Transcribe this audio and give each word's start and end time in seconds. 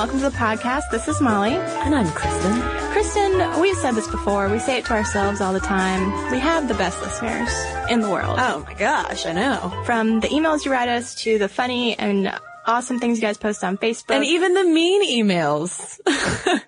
welcome 0.00 0.18
to 0.18 0.30
the 0.30 0.36
podcast. 0.38 0.88
This 0.90 1.08
is 1.08 1.20
Molly. 1.20 1.52
And 1.52 1.94
I'm 1.94 2.10
Kristen. 2.12 2.58
Kristen, 2.90 3.60
we've 3.60 3.76
said 3.76 3.94
this 3.94 4.08
before. 4.08 4.48
We 4.48 4.58
say 4.58 4.78
it 4.78 4.86
to 4.86 4.94
ourselves 4.94 5.42
all 5.42 5.52
the 5.52 5.60
time. 5.60 6.10
We 6.32 6.38
have 6.38 6.68
the 6.68 6.74
best 6.74 6.98
listeners 7.02 7.50
in 7.90 8.00
the 8.00 8.08
world. 8.08 8.38
Oh 8.40 8.64
my 8.66 8.72
gosh, 8.72 9.26
I 9.26 9.32
know. 9.32 9.82
From 9.84 10.20
the 10.20 10.28
emails 10.28 10.64
you 10.64 10.72
write 10.72 10.88
us 10.88 11.16
to 11.16 11.36
the 11.36 11.50
funny 11.50 11.98
and 11.98 12.34
awesome 12.64 12.98
things 12.98 13.18
you 13.18 13.22
guys 13.22 13.36
post 13.36 13.62
on 13.62 13.76
Facebook. 13.76 14.14
And 14.14 14.24
even 14.24 14.54
the 14.54 14.64
mean 14.64 15.22
emails. 15.22 16.00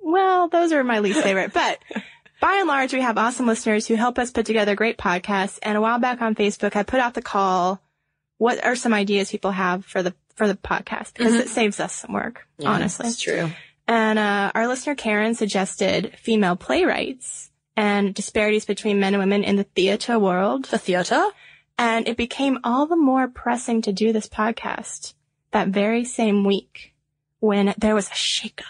well, 0.00 0.46
those 0.46 0.70
are 0.70 0.84
my 0.84 1.00
least 1.00 1.20
favorite, 1.20 1.52
but 1.52 1.80
by 2.40 2.58
and 2.58 2.68
large, 2.68 2.92
we 2.92 3.00
have 3.00 3.18
awesome 3.18 3.48
listeners 3.48 3.88
who 3.88 3.96
help 3.96 4.20
us 4.20 4.30
put 4.30 4.46
together 4.46 4.76
great 4.76 4.98
podcasts. 4.98 5.58
And 5.64 5.76
a 5.76 5.80
while 5.80 5.98
back 5.98 6.22
on 6.22 6.36
Facebook, 6.36 6.76
I 6.76 6.84
put 6.84 7.00
out 7.00 7.14
the 7.14 7.22
call. 7.22 7.82
What 8.36 8.64
are 8.64 8.76
some 8.76 8.94
ideas 8.94 9.32
people 9.32 9.50
have 9.50 9.84
for 9.84 10.00
the, 10.00 10.14
for 10.38 10.48
the 10.48 10.54
podcast? 10.54 11.14
Because 11.14 11.34
it 11.34 11.48
saves 11.48 11.80
us 11.80 11.94
some 11.94 12.14
work, 12.14 12.46
honestly. 12.64 13.04
That's 13.04 13.20
true. 13.20 13.50
And 13.86 14.18
uh, 14.18 14.52
our 14.54 14.68
listener 14.68 14.94
Karen 14.94 15.34
suggested 15.34 16.14
female 16.18 16.56
playwrights 16.56 17.50
and 17.76 18.14
disparities 18.14 18.64
between 18.64 19.00
men 19.00 19.14
and 19.14 19.22
women 19.22 19.44
in 19.44 19.56
the 19.56 19.64
theater 19.64 20.18
world. 20.18 20.66
The 20.66 20.78
theater? 20.78 21.22
And 21.76 22.08
it 22.08 22.16
became 22.16 22.58
all 22.64 22.86
the 22.86 22.96
more 22.96 23.28
pressing 23.28 23.82
to 23.82 23.92
do 23.92 24.12
this 24.12 24.28
podcast 24.28 25.14
that 25.50 25.68
very 25.68 26.04
same 26.04 26.44
week 26.44 26.94
when 27.40 27.74
there 27.78 27.94
was 27.94 28.08
a 28.08 28.12
shakeup. 28.12 28.62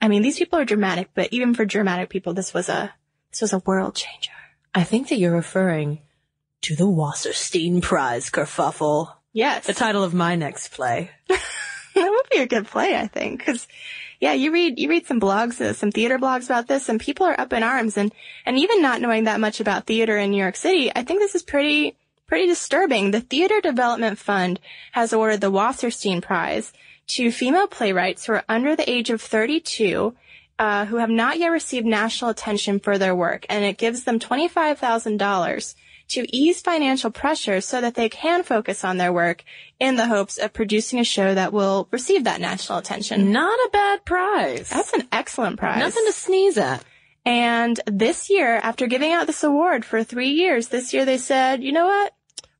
I 0.00 0.08
mean, 0.08 0.22
these 0.22 0.38
people 0.38 0.58
are 0.58 0.64
dramatic, 0.64 1.10
but 1.14 1.32
even 1.32 1.54
for 1.54 1.64
dramatic 1.64 2.10
people, 2.10 2.34
this 2.34 2.52
was 2.52 2.68
a 2.68 2.94
this 3.30 3.40
was 3.40 3.52
a 3.52 3.58
world 3.58 3.96
changer. 3.96 4.30
I 4.74 4.84
think 4.84 5.08
that 5.08 5.18
you're 5.18 5.32
referring 5.32 6.00
to 6.62 6.76
the 6.76 6.84
Wasserstein 6.84 7.82
Prize 7.82 8.30
kerfuffle. 8.30 9.12
Yes, 9.34 9.66
The 9.66 9.74
title 9.74 10.04
of 10.04 10.14
my 10.14 10.36
next 10.36 10.68
play. 10.68 11.10
that 11.28 11.40
would 11.96 12.30
be 12.30 12.38
a 12.38 12.46
good 12.46 12.68
play, 12.68 12.96
I 12.96 13.08
think, 13.08 13.40
because 13.40 13.66
yeah, 14.20 14.32
you 14.32 14.52
read 14.52 14.78
you 14.78 14.88
read 14.88 15.06
some 15.06 15.20
blogs, 15.20 15.60
uh, 15.60 15.72
some 15.72 15.90
theater 15.90 16.18
blogs 16.18 16.44
about 16.44 16.68
this, 16.68 16.88
and 16.88 17.00
people 17.00 17.26
are 17.26 17.38
up 17.38 17.52
in 17.52 17.64
arms, 17.64 17.96
and 17.96 18.14
and 18.46 18.56
even 18.56 18.80
not 18.80 19.00
knowing 19.00 19.24
that 19.24 19.40
much 19.40 19.58
about 19.58 19.86
theater 19.86 20.16
in 20.16 20.30
New 20.30 20.40
York 20.40 20.54
City, 20.54 20.92
I 20.94 21.02
think 21.02 21.18
this 21.18 21.34
is 21.34 21.42
pretty 21.42 21.96
pretty 22.28 22.46
disturbing. 22.46 23.10
The 23.10 23.20
Theater 23.20 23.60
Development 23.60 24.16
Fund 24.16 24.60
has 24.92 25.12
awarded 25.12 25.40
the 25.40 25.50
Wasserstein 25.50 26.22
Prize 26.22 26.72
to 27.08 27.32
female 27.32 27.66
playwrights 27.66 28.26
who 28.26 28.34
are 28.34 28.44
under 28.48 28.76
the 28.76 28.88
age 28.88 29.10
of 29.10 29.20
32. 29.20 30.14
Uh, 30.56 30.84
who 30.84 30.98
have 30.98 31.10
not 31.10 31.40
yet 31.40 31.48
received 31.48 31.84
national 31.84 32.30
attention 32.30 32.78
for 32.78 32.96
their 32.96 33.12
work, 33.12 33.44
and 33.50 33.64
it 33.64 33.76
gives 33.76 34.04
them 34.04 34.20
$25,000 34.20 35.74
to 36.08 36.26
ease 36.34 36.60
financial 36.60 37.10
pressure 37.10 37.60
so 37.60 37.80
that 37.80 37.94
they 37.94 38.08
can 38.08 38.42
focus 38.42 38.84
on 38.84 38.98
their 38.98 39.12
work 39.12 39.44
in 39.80 39.96
the 39.96 40.06
hopes 40.06 40.38
of 40.38 40.52
producing 40.52 40.98
a 40.98 41.04
show 41.04 41.34
that 41.34 41.52
will 41.52 41.88
receive 41.90 42.24
that 42.24 42.40
national 42.40 42.78
attention. 42.78 43.32
Not 43.32 43.58
a 43.66 43.70
bad 43.72 44.04
prize. 44.04 44.70
That's 44.70 44.92
an 44.92 45.08
excellent 45.12 45.58
prize. 45.58 45.78
Nothing 45.78 46.04
to 46.06 46.12
sneeze 46.12 46.58
at. 46.58 46.84
And 47.26 47.80
this 47.86 48.28
year, 48.28 48.56
after 48.56 48.86
giving 48.86 49.12
out 49.12 49.26
this 49.26 49.44
award 49.44 49.84
for 49.84 50.04
three 50.04 50.30
years, 50.30 50.68
this 50.68 50.92
year 50.92 51.04
they 51.04 51.18
said, 51.18 51.62
you 51.62 51.72
know 51.72 51.86
what? 51.86 52.12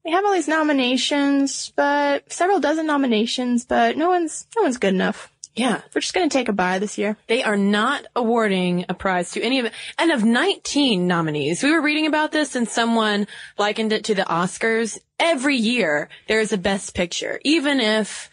We 0.04 0.12
have 0.12 0.24
all 0.24 0.34
these 0.34 0.48
nominations, 0.48 1.72
but 1.76 2.30
several 2.32 2.60
dozen 2.60 2.86
nominations, 2.86 3.64
but 3.64 3.96
no 3.96 4.08
one's, 4.08 4.46
no 4.56 4.62
one's 4.62 4.78
good 4.78 4.94
enough. 4.94 5.33
Yeah. 5.54 5.82
We're 5.94 6.00
just 6.00 6.14
going 6.14 6.28
to 6.28 6.32
take 6.32 6.48
a 6.48 6.52
bye 6.52 6.78
this 6.80 6.98
year. 6.98 7.16
They 7.28 7.42
are 7.44 7.56
not 7.56 8.06
awarding 8.16 8.86
a 8.88 8.94
prize 8.94 9.30
to 9.32 9.42
any 9.42 9.60
of 9.60 9.66
it. 9.66 9.72
And 9.98 10.10
of 10.10 10.24
19 10.24 11.06
nominees, 11.06 11.62
we 11.62 11.70
were 11.70 11.80
reading 11.80 12.06
about 12.06 12.32
this 12.32 12.56
and 12.56 12.68
someone 12.68 13.26
likened 13.56 13.92
it 13.92 14.04
to 14.04 14.14
the 14.14 14.22
Oscars. 14.22 14.98
Every 15.18 15.56
year 15.56 16.08
there 16.26 16.40
is 16.40 16.52
a 16.52 16.58
best 16.58 16.94
picture, 16.94 17.38
even 17.44 17.78
if 17.80 18.30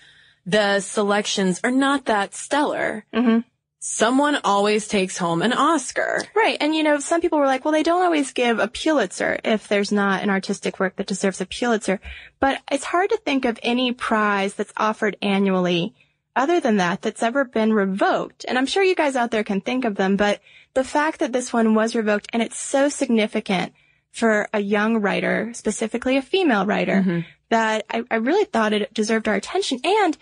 the 0.48 0.80
selections 0.80 1.60
are 1.64 1.72
not 1.72 2.06
that 2.06 2.34
stellar. 2.34 3.06
Mhm. 3.14 3.44
Someone 3.84 4.38
always 4.44 4.88
takes 4.88 5.18
home 5.18 5.42
an 5.42 5.54
Oscar. 5.54 6.24
Right. 6.36 6.58
And 6.60 6.76
you 6.76 6.84
know, 6.84 7.00
some 7.00 7.22
people 7.22 7.40
were 7.40 7.48
like, 7.48 7.66
well, 7.66 7.72
they 7.72 7.84
don't 7.84 8.04
always 8.04 8.32
give 8.32 8.60
a 8.60 8.68
Pulitzer 8.68 9.40
if 9.44 9.68
there's 9.68 9.92
not 9.92 10.22
an 10.24 10.30
artistic 10.30 10.80
work 10.80 10.96
that 10.96 11.08
deserves 11.08 11.42
a 11.42 11.46
Pulitzer. 11.46 12.00
But 12.40 12.62
it's 12.72 12.84
hard 12.86 13.10
to 13.12 13.18
think 13.18 13.46
of 13.46 13.60
any 13.64 13.92
prize 13.92 14.54
that's 14.56 14.74
offered 14.78 15.18
annually 15.22 15.94
other 16.36 16.60
than 16.60 16.78
that 16.78 17.02
that's 17.02 17.24
ever 17.24 17.46
been 17.46 17.74
revoked. 17.74 18.46
And 18.48 18.58
I'm 18.58 18.66
sure 18.66 18.84
you 18.84 18.96
guys 18.96 19.16
out 19.16 19.32
there 19.32 19.44
can 19.44 19.62
think 19.62 19.86
of 19.86 19.96
them, 19.96 20.16
but 20.16 20.40
the 20.74 20.84
fact 20.84 21.20
that 21.20 21.34
this 21.34 21.52
one 21.52 21.76
was 21.76 21.96
revoked 21.96 22.28
and 22.34 22.42
it's 22.42 22.58
so 22.58 22.90
significant 22.90 23.74
for 24.12 24.48
a 24.54 24.60
young 24.60 24.98
writer, 24.98 25.52
specifically 25.54 26.18
a 26.18 26.22
female 26.22 26.66
writer, 26.66 27.02
mm-hmm. 27.02 27.20
that 27.50 27.86
I, 27.90 28.04
I 28.10 28.16
really 28.16 28.46
thought 28.46 28.74
it 28.74 28.94
deserved 28.94 29.28
our 29.28 29.36
attention. 29.36 29.80
And 29.84 30.18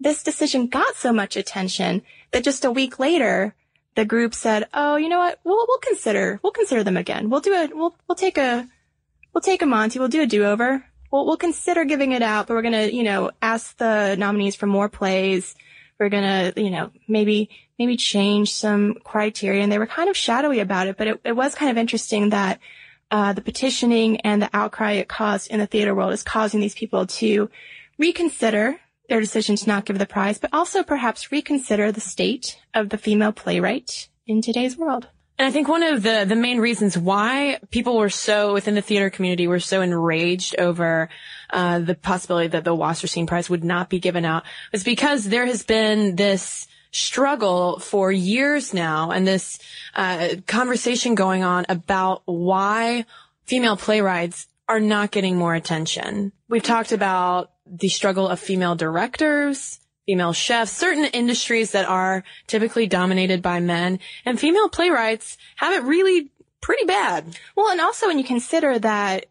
this 0.00 0.22
decision 0.22 0.66
got 0.66 0.96
so 0.96 1.12
much 1.12 1.36
attention 1.36 2.02
that 2.32 2.44
just 2.44 2.64
a 2.64 2.70
week 2.70 2.98
later, 2.98 3.54
the 3.94 4.04
group 4.04 4.34
said, 4.34 4.68
"Oh, 4.72 4.96
you 4.96 5.08
know 5.08 5.18
what? 5.18 5.38
We'll 5.44 5.64
we'll 5.68 5.78
consider 5.78 6.40
we'll 6.42 6.52
consider 6.52 6.82
them 6.82 6.96
again. 6.96 7.30
We'll 7.30 7.40
do 7.40 7.52
a 7.52 7.68
we'll 7.72 7.94
we'll 8.08 8.16
take 8.16 8.38
a 8.38 8.66
we'll 9.32 9.42
take 9.42 9.62
a 9.62 9.66
Monty. 9.66 9.98
We'll 9.98 10.08
do 10.08 10.22
a 10.22 10.26
do 10.26 10.44
over. 10.44 10.84
We'll 11.12 11.26
we'll 11.26 11.36
consider 11.36 11.84
giving 11.84 12.12
it 12.12 12.22
out, 12.22 12.46
but 12.46 12.54
we're 12.54 12.62
gonna 12.62 12.86
you 12.86 13.04
know 13.04 13.30
ask 13.40 13.76
the 13.76 14.16
nominees 14.18 14.56
for 14.56 14.66
more 14.66 14.88
plays. 14.88 15.54
We're 16.00 16.08
gonna 16.08 16.52
you 16.56 16.70
know 16.70 16.90
maybe 17.06 17.50
maybe 17.78 17.96
change 17.96 18.54
some 18.54 18.96
criteria." 19.04 19.62
And 19.62 19.70
they 19.70 19.78
were 19.78 19.86
kind 19.86 20.10
of 20.10 20.16
shadowy 20.16 20.58
about 20.60 20.88
it, 20.88 20.96
but 20.96 21.06
it, 21.06 21.20
it 21.24 21.36
was 21.36 21.54
kind 21.54 21.70
of 21.70 21.78
interesting 21.78 22.30
that. 22.30 22.58
Uh, 23.10 23.34
the 23.34 23.42
petitioning 23.42 24.18
and 24.22 24.40
the 24.40 24.48
outcry 24.54 24.92
it 24.92 25.06
caused 25.06 25.50
in 25.50 25.58
the 25.58 25.66
theater 25.66 25.94
world 25.94 26.14
is 26.14 26.22
causing 26.22 26.60
these 26.60 26.74
people 26.74 27.06
to 27.06 27.50
reconsider 27.98 28.80
their 29.10 29.20
decision 29.20 29.54
to 29.54 29.68
not 29.68 29.84
give 29.84 29.98
the 29.98 30.06
prize, 30.06 30.38
but 30.38 30.48
also 30.54 30.82
perhaps 30.82 31.30
reconsider 31.30 31.92
the 31.92 32.00
state 32.00 32.58
of 32.72 32.88
the 32.88 32.96
female 32.96 33.30
playwright 33.30 34.08
in 34.26 34.40
today's 34.40 34.78
world. 34.78 35.08
And 35.42 35.48
I 35.48 35.50
think 35.50 35.66
one 35.66 35.82
of 35.82 36.04
the, 36.04 36.24
the 36.24 36.36
main 36.36 36.60
reasons 36.60 36.96
why 36.96 37.58
people 37.72 37.96
were 37.96 38.10
so, 38.10 38.52
within 38.52 38.76
the 38.76 38.80
theater 38.80 39.10
community, 39.10 39.48
were 39.48 39.58
so 39.58 39.80
enraged 39.80 40.54
over, 40.56 41.08
uh, 41.50 41.80
the 41.80 41.96
possibility 41.96 42.46
that 42.46 42.62
the 42.62 42.76
Wasserstein 42.76 43.26
Prize 43.26 43.50
would 43.50 43.64
not 43.64 43.90
be 43.90 43.98
given 43.98 44.24
out 44.24 44.44
was 44.70 44.84
because 44.84 45.24
there 45.24 45.44
has 45.44 45.64
been 45.64 46.14
this, 46.14 46.68
struggle 46.92 47.80
for 47.80 48.12
years 48.12 48.72
now 48.72 49.10
and 49.10 49.26
this 49.26 49.58
uh, 49.94 50.28
conversation 50.46 51.16
going 51.16 51.42
on 51.42 51.64
about 51.68 52.22
why 52.26 53.04
female 53.46 53.76
playwrights 53.76 54.46
are 54.68 54.78
not 54.78 55.10
getting 55.10 55.36
more 55.36 55.54
attention. 55.54 56.30
We've 56.48 56.62
talked 56.62 56.92
about 56.92 57.50
the 57.66 57.88
struggle 57.88 58.28
of 58.28 58.38
female 58.38 58.74
directors, 58.74 59.80
female 60.06 60.32
chefs, 60.32 60.72
certain 60.72 61.04
industries 61.04 61.72
that 61.72 61.88
are 61.88 62.24
typically 62.46 62.86
dominated 62.86 63.42
by 63.42 63.60
men, 63.60 63.98
and 64.24 64.38
female 64.38 64.68
playwrights 64.68 65.38
have 65.56 65.74
it 65.74 65.86
really 65.86 66.30
pretty 66.60 66.84
bad. 66.84 67.36
Well, 67.56 67.70
and 67.70 67.80
also 67.80 68.06
when 68.06 68.18
you 68.18 68.24
consider 68.24 68.78
that 68.78 69.26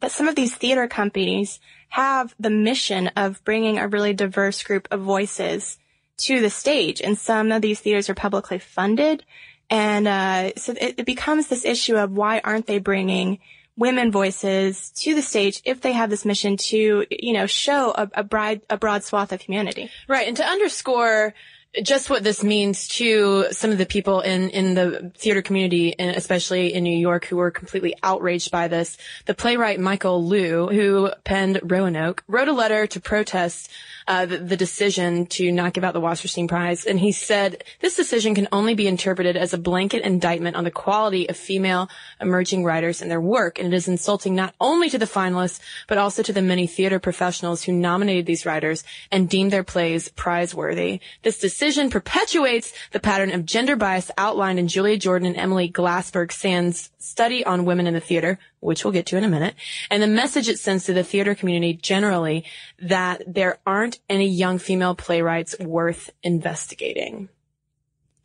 that 0.00 0.12
some 0.12 0.28
of 0.28 0.36
these 0.36 0.54
theater 0.54 0.86
companies 0.86 1.58
have 1.88 2.34
the 2.38 2.50
mission 2.50 3.08
of 3.16 3.42
bringing 3.44 3.78
a 3.78 3.88
really 3.88 4.12
diverse 4.12 4.62
group 4.62 4.86
of 4.90 5.00
voices 5.00 5.78
to 6.16 6.40
the 6.40 6.50
stage. 6.50 7.00
And 7.00 7.18
some 7.18 7.50
of 7.50 7.62
these 7.62 7.80
theaters 7.80 8.08
are 8.08 8.14
publicly 8.14 8.60
funded. 8.60 9.24
And 9.68 10.06
uh, 10.06 10.52
so 10.56 10.74
it, 10.80 10.94
it 10.98 11.06
becomes 11.06 11.48
this 11.48 11.64
issue 11.64 11.96
of 11.96 12.12
why 12.12 12.40
aren't 12.44 12.66
they 12.66 12.78
bringing 12.78 13.40
women 13.76 14.12
voices 14.12 14.90
to 14.90 15.14
the 15.14 15.22
stage 15.22 15.62
if 15.64 15.80
they 15.80 15.92
have 15.92 16.10
this 16.10 16.24
mission 16.24 16.56
to, 16.56 17.06
you 17.10 17.32
know, 17.32 17.46
show 17.46 17.92
a, 17.92 18.10
a, 18.14 18.24
bride, 18.24 18.60
a 18.68 18.76
broad 18.76 19.04
swath 19.04 19.32
of 19.32 19.40
humanity. 19.40 19.90
Right. 20.08 20.28
And 20.28 20.36
to 20.36 20.44
underscore 20.44 21.34
just 21.82 22.10
what 22.10 22.24
this 22.24 22.42
means 22.42 22.88
to 22.88 23.46
some 23.52 23.70
of 23.70 23.78
the 23.78 23.86
people 23.86 24.20
in, 24.20 24.50
in 24.50 24.74
the 24.74 25.12
theater 25.16 25.40
community, 25.40 25.96
and 25.98 26.16
especially 26.16 26.74
in 26.74 26.82
New 26.82 26.98
York, 26.98 27.26
who 27.26 27.36
were 27.36 27.52
completely 27.52 27.94
outraged 28.02 28.50
by 28.50 28.66
this. 28.66 28.96
The 29.26 29.34
playwright 29.34 29.78
Michael 29.78 30.26
Lew, 30.26 30.66
who 30.66 31.10
penned 31.22 31.60
Roanoke, 31.62 32.24
wrote 32.26 32.48
a 32.48 32.52
letter 32.52 32.88
to 32.88 33.00
protest 33.00 33.70
uh, 34.10 34.26
the, 34.26 34.38
the, 34.38 34.56
decision 34.56 35.24
to 35.24 35.52
not 35.52 35.72
give 35.72 35.84
out 35.84 35.94
the 35.94 36.00
Wasserstein 36.00 36.48
Prize, 36.48 36.84
and 36.84 36.98
he 36.98 37.12
said 37.12 37.62
this 37.78 37.94
decision 37.94 38.34
can 38.34 38.48
only 38.50 38.74
be 38.74 38.88
interpreted 38.88 39.36
as 39.36 39.54
a 39.54 39.58
blanket 39.58 40.02
indictment 40.02 40.56
on 40.56 40.64
the 40.64 40.70
quality 40.72 41.30
of 41.30 41.36
female 41.36 41.88
emerging 42.20 42.64
writers 42.64 43.00
and 43.00 43.08
their 43.08 43.20
work, 43.20 43.60
and 43.60 43.72
it 43.72 43.76
is 43.76 43.86
insulting 43.86 44.34
not 44.34 44.52
only 44.60 44.90
to 44.90 44.98
the 44.98 45.06
finalists 45.06 45.60
but 45.86 45.96
also 45.96 46.24
to 46.24 46.32
the 46.32 46.42
many 46.42 46.66
theater 46.66 46.98
professionals 46.98 47.62
who 47.62 47.72
nominated 47.72 48.26
these 48.26 48.44
writers 48.44 48.82
and 49.12 49.30
deemed 49.30 49.52
their 49.52 49.62
plays 49.62 50.08
prize-worthy. 50.08 50.98
This 51.22 51.38
decision 51.38 51.88
perpetuates 51.88 52.72
the 52.90 52.98
pattern 52.98 53.30
of 53.30 53.46
gender 53.46 53.76
bias 53.76 54.10
outlined 54.18 54.58
in 54.58 54.66
Julia 54.66 54.96
Jordan 54.96 55.28
and 55.28 55.36
Emily 55.36 55.70
Glassberg-Sand's 55.70 56.90
study 56.98 57.44
on 57.44 57.64
women 57.64 57.86
in 57.86 57.94
the 57.94 58.00
theater, 58.00 58.40
which 58.60 58.84
we'll 58.84 58.92
get 58.92 59.06
to 59.06 59.16
in 59.16 59.24
a 59.24 59.28
minute, 59.28 59.54
and 59.90 60.02
the 60.02 60.06
message 60.06 60.48
it 60.48 60.58
sends 60.58 60.84
to 60.84 60.92
the 60.92 61.04
theater 61.04 61.34
community 61.34 61.74
generally 61.74 62.44
that 62.80 63.22
there 63.26 63.58
aren't 63.66 63.98
any 64.08 64.28
young 64.28 64.58
female 64.58 64.94
playwrights 64.94 65.58
worth 65.58 66.10
investigating. 66.22 67.28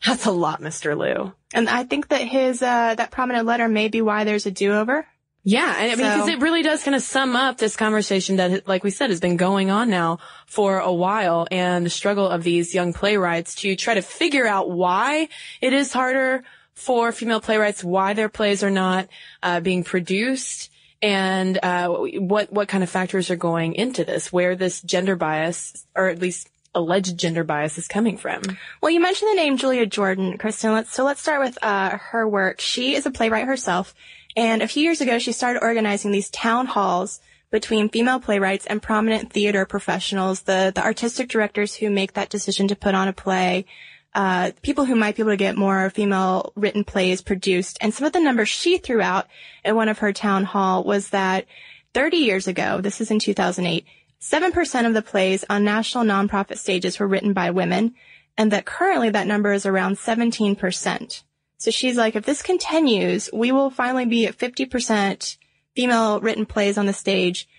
That's 0.06 0.26
a 0.26 0.32
lot, 0.32 0.62
Mr. 0.62 0.98
Lew. 0.98 1.34
And 1.54 1.68
I 1.68 1.84
think 1.84 2.10
that 2.10 2.22
his, 2.22 2.62
uh, 2.62 2.96
that 2.96 3.12
prominent 3.12 3.46
letter 3.46 3.68
may 3.68 3.88
be 3.88 4.02
why 4.02 4.24
there's 4.24 4.46
a 4.46 4.52
do-over. 4.52 5.08
Yeah, 5.48 5.76
And 5.78 5.92
I 5.92 5.96
mean, 5.96 5.98
because 5.98 6.26
so. 6.26 6.32
it 6.32 6.42
really 6.42 6.64
does 6.64 6.84
kind 6.84 6.96
of 6.96 7.04
sum 7.04 7.36
up 7.36 7.60
this 7.60 7.76
conversation 7.76 8.38
that, 8.38 8.68
like 8.68 8.84
we 8.84 8.90
said, 8.90 9.12
has 9.12 9.20
been 9.20 9.38
going 9.38 9.70
on 9.70 9.92
now 9.92 10.18
for 10.48 10.80
a 10.80 10.92
while 10.92 11.48
and 11.52 11.86
the 11.86 11.92
struggle 11.92 12.28
of 12.28 12.42
these 12.42 12.74
young 12.74 12.94
playwrights 12.94 13.54
to 13.56 13.76
try 13.76 13.94
to 13.94 14.02
figure 14.02 14.48
out 14.48 14.72
why 14.72 15.30
it 15.62 15.72
is 15.72 15.94
harder 15.94 16.44
for 16.75 17.12
female 17.12 17.39
playwrights, 17.39 17.83
why 17.83 18.13
their 18.13 18.30
plays 18.30 18.63
are 18.63 18.69
not 18.72 19.07
uh, 19.42 19.60
being 19.60 19.83
produced, 19.83 20.72
and 21.01 21.57
uh, 21.63 21.88
what 21.89 22.51
what 22.51 22.68
kind 22.68 22.83
of 22.83 22.89
factors 22.89 23.31
are 23.31 23.36
going 23.36 23.74
into 23.74 24.04
this, 24.04 24.31
where 24.31 24.56
this 24.56 24.81
gender 24.81 25.16
bias, 25.16 25.86
or 25.95 26.10
at 26.10 26.19
least 26.19 26.50
alleged 26.74 27.18
gender 27.18 27.44
bias, 27.44 27.77
is 27.77 27.88
coming 27.88 28.18
from. 28.18 28.42
Well, 28.81 28.92
you 28.92 29.00
mentioned 29.00 29.31
the 29.31 29.42
name 29.42 29.57
Julia 29.57 29.86
Jordan, 29.86 30.38
Kristen. 30.38 30.74
Let's 30.74 30.94
so 30.94 31.06
let's 31.06 31.22
start 31.22 31.42
with 31.42 31.57
uh, 31.62 31.98
her 31.98 32.27
work. 32.27 32.60
She 32.60 32.95
is 32.95 33.06
a 33.06 33.12
playwright 33.12 33.45
herself, 33.45 33.95
and 34.36 34.62
a 34.62 34.68
few 34.68 34.83
years 34.83 35.01
ago, 35.01 35.18
she 35.18 35.31
started 35.31 35.63
organizing 35.63 36.12
these 36.12 36.30
town 36.30 36.66
halls 36.66 37.22
between 37.51 37.88
female 37.88 38.19
playwrights 38.19 38.66
and 38.66 38.81
prominent 38.81 39.31
theater 39.31 39.66
professionals, 39.66 40.42
the 40.42 40.74
the 40.75 40.83
artistic 40.83 41.30
directors 41.30 41.75
who 41.75 41.89
make 41.89 42.13
that 42.13 42.30
decision 42.30 42.68
to 42.68 42.75
put 42.75 42.95
on 42.95 43.07
a 43.07 43.13
play 43.13 43.66
uh, 44.15 44.51
people 44.62 44.85
who 44.85 44.95
might 44.95 45.17
be 45.17 45.21
able 45.21 45.33
to 45.33 45.38
get 45.38 45.57
more 45.57 45.89
female 45.89 46.53
written 46.56 46.85
plays 46.85 47.21
produced. 47.21 47.77
And 47.81 47.94
some 47.94 48.07
of 48.07 48.13
the 48.13 48.21
numbers 48.21 48.47
she 48.47 48.77
threw 48.77 49.01
out 49.01 49.27
at 49.63 49.75
one 49.75 49.89
of 49.89 50.00
her 50.00 50.13
town 50.13 50.45
hall 50.45 50.85
was 50.85 51.09
that 51.09 51.45
30 51.94 52.17
years 52.17 52.47
ago, 52.47 52.79
this 52.79 53.01
is 53.01 53.12
in 53.12 53.19
2008, 53.19 53.85
7% 54.21 54.88
of 54.88 54.94
the 54.94 55.01
plays 55.01 55.44
on 55.50 55.65
national 55.65 56.06
nonprofit 56.06 56.57
stages 56.57 56.97
were 56.97 57.07
written 57.07 57.33
by 57.33 57.51
women, 57.51 57.94
and 58.38 58.51
that 58.51 58.65
currently 58.65 59.09
that 59.09 59.27
number 59.27 59.51
is 59.51 59.65
around 59.65 59.97
17%. 59.97 61.23
So 61.57 61.71
she's 61.71 61.97
like, 61.97 62.15
if 62.15 62.25
this 62.25 62.41
continues, 62.41 63.29
we 63.33 63.51
will 63.51 63.69
finally 63.69 64.06
be 64.06 64.27
at 64.27 64.38
50% 64.38 65.38
female 65.75 66.21
written 66.21 66.45
plays 66.45 66.77
on 66.77 66.85
the 66.85 66.94
stage 66.94 67.50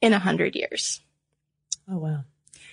in 0.00 0.12
100 0.12 0.56
years. 0.56 1.02
Oh, 1.90 1.98
wow. 1.98 2.24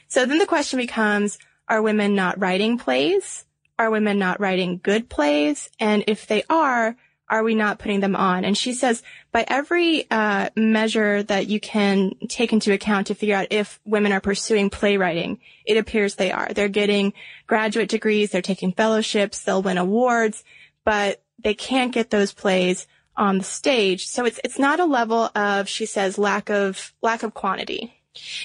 So 0.07 0.25
then 0.25 0.37
the 0.37 0.45
question 0.45 0.79
becomes, 0.79 1.37
are 1.67 1.81
women 1.81 2.15
not 2.15 2.39
writing 2.39 2.77
plays? 2.77 3.45
Are 3.79 3.91
women 3.91 4.17
not 4.17 4.39
writing 4.39 4.79
good 4.81 5.09
plays? 5.09 5.69
And 5.79 6.03
if 6.07 6.27
they 6.27 6.43
are, 6.49 6.95
are 7.29 7.43
we 7.43 7.55
not 7.55 7.79
putting 7.79 7.99
them 7.99 8.15
on? 8.15 8.45
And 8.45 8.57
she 8.57 8.73
says, 8.73 9.03
by 9.31 9.45
every 9.47 10.09
uh, 10.09 10.49
measure 10.55 11.23
that 11.23 11.47
you 11.47 11.59
can 11.59 12.13
take 12.29 12.53
into 12.53 12.71
account 12.71 13.07
to 13.07 13.15
figure 13.15 13.35
out 13.35 13.47
if 13.51 13.79
women 13.85 14.13
are 14.13 14.21
pursuing 14.21 14.69
playwriting, 14.69 15.39
it 15.65 15.77
appears 15.77 16.15
they 16.15 16.31
are. 16.31 16.47
They're 16.53 16.69
getting 16.69 17.13
graduate 17.45 17.89
degrees, 17.89 18.31
they're 18.31 18.41
taking 18.41 18.71
fellowships, 18.71 19.43
they'll 19.43 19.61
win 19.61 19.77
awards, 19.77 20.43
but 20.85 21.21
they 21.43 21.53
can't 21.53 21.91
get 21.91 22.09
those 22.09 22.33
plays 22.33 22.87
on 23.17 23.39
the 23.39 23.43
stage. 23.43 24.07
So 24.07 24.25
it's 24.25 24.39
it's 24.43 24.59
not 24.59 24.79
a 24.79 24.85
level 24.85 25.29
of, 25.35 25.67
she 25.67 25.85
says, 25.85 26.17
lack 26.17 26.49
of 26.49 26.93
lack 27.01 27.23
of 27.23 27.33
quantity. 27.33 27.96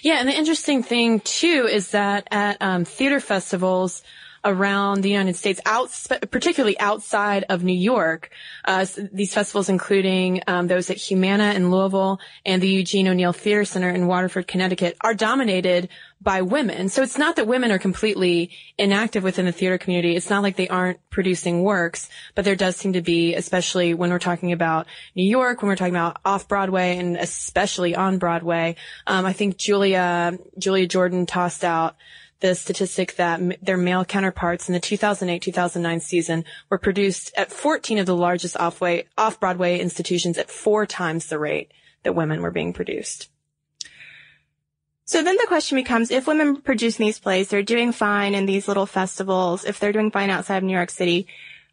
Yeah, 0.03 0.15
and 0.21 0.29
the 0.29 0.37
interesting 0.37 0.83
thing 0.83 1.21
too 1.21 1.69
is 1.71 1.91
that 1.91 2.29
at 2.31 2.57
um, 2.61 2.85
theater 2.85 3.21
festivals 3.21 4.03
around 4.45 5.03
the 5.03 5.11
United 5.11 5.37
States, 5.37 5.61
out, 5.67 5.91
particularly 6.31 6.79
outside 6.81 7.45
of 7.49 7.63
New 7.63 7.73
York, 7.73 8.31
uh, 8.65 8.85
these 9.13 9.33
festivals, 9.33 9.69
including 9.69 10.43
um, 10.47 10.67
those 10.67 10.91
at 10.91 10.97
Humana 10.97 11.53
in 11.55 11.71
Louisville 11.71 12.21
and 12.45 12.61
the 12.61 12.69
Eugene 12.69 13.09
O'Neill 13.09 13.33
Theater 13.33 13.65
Center 13.65 13.91
in 13.91 14.07
Waterford, 14.07 14.47
Connecticut, 14.47 14.97
are 15.01 15.15
dominated 15.15 15.89
by 16.21 16.43
women. 16.43 16.89
So 16.89 17.03
it's 17.03 17.19
not 17.19 17.37
that 17.37 17.47
women 17.47 17.73
are 17.73 17.79
completely 17.79 18.51
inactive 18.79 19.25
within 19.25 19.47
the 19.47 19.53
theater 19.53 19.77
community. 19.79 20.15
It's 20.15 20.31
not 20.31 20.43
like 20.43 20.57
they 20.57 20.69
aren't 20.69 20.99
producing 21.11 21.63
works, 21.63 22.09
but 22.35 22.45
there 22.45 22.55
does 22.55 22.77
seem 22.77 22.93
to 22.93 23.03
be, 23.03 23.35
especially 23.35 23.93
when 23.95 24.11
we're 24.11 24.21
talking 24.21 24.53
about 24.53 24.87
New 25.17 25.29
York, 25.29 25.63
when 25.63 25.69
we're 25.69 25.77
talking 25.77 25.95
about 25.95 26.19
off 26.25 26.47
Broadway 26.47 26.97
and 26.97 27.17
especially 27.17 27.97
on 27.97 28.19
Broadway. 28.19 28.77
Um, 29.07 29.27
I 29.27 29.33
think 29.33 29.57
Julia, 29.57 30.39
Julia 30.59 30.87
Jordan 30.87 31.27
tossed 31.27 31.65
out 31.65 31.97
the 32.43 32.55
statistic 32.55 33.17
that 33.17 33.41
m- 33.41 33.55
their 33.63 33.79
male 33.79 34.05
counterparts 34.05 34.69
in 34.69 34.75
the 34.75 34.81
2008-2009 34.81 36.03
season 36.03 36.45
were 36.69 36.77
produced 36.77 37.33
at 37.37 37.51
14 37.51 37.99
of 37.99 38.07
the 38.07 38.17
largest 38.17 38.57
off-way, 38.59 39.07
off-Broadway 39.17 39.79
institutions 39.79 40.37
at 40.37 40.51
four 40.51 40.85
times 40.85 41.27
the 41.27 41.39
rate 41.39 41.73
that 42.03 42.15
women 42.15 42.43
were 42.43 42.51
being 42.51 42.75
produced. 42.75 43.31
So 45.05 45.23
then 45.23 45.37
the 45.37 45.47
question 45.49 45.77
becomes, 45.77 46.11
if 46.11 46.27
women 46.27 46.57
producing 46.61 47.07
these 47.07 47.19
plays, 47.19 47.49
they're 47.49 47.63
doing 47.63 47.93
fine 47.93 48.35
in 48.35 48.47
these 48.47 48.69
little 48.69 48.87
festivals, 48.87 49.65
if 49.65 49.79
they're 49.79 49.93
doing 49.93 50.11
fine 50.11 50.31
outside 50.31 50.59
of 50.59 50.65
New 50.65 50.75
York 50.75 50.91
City, 50.91 51.27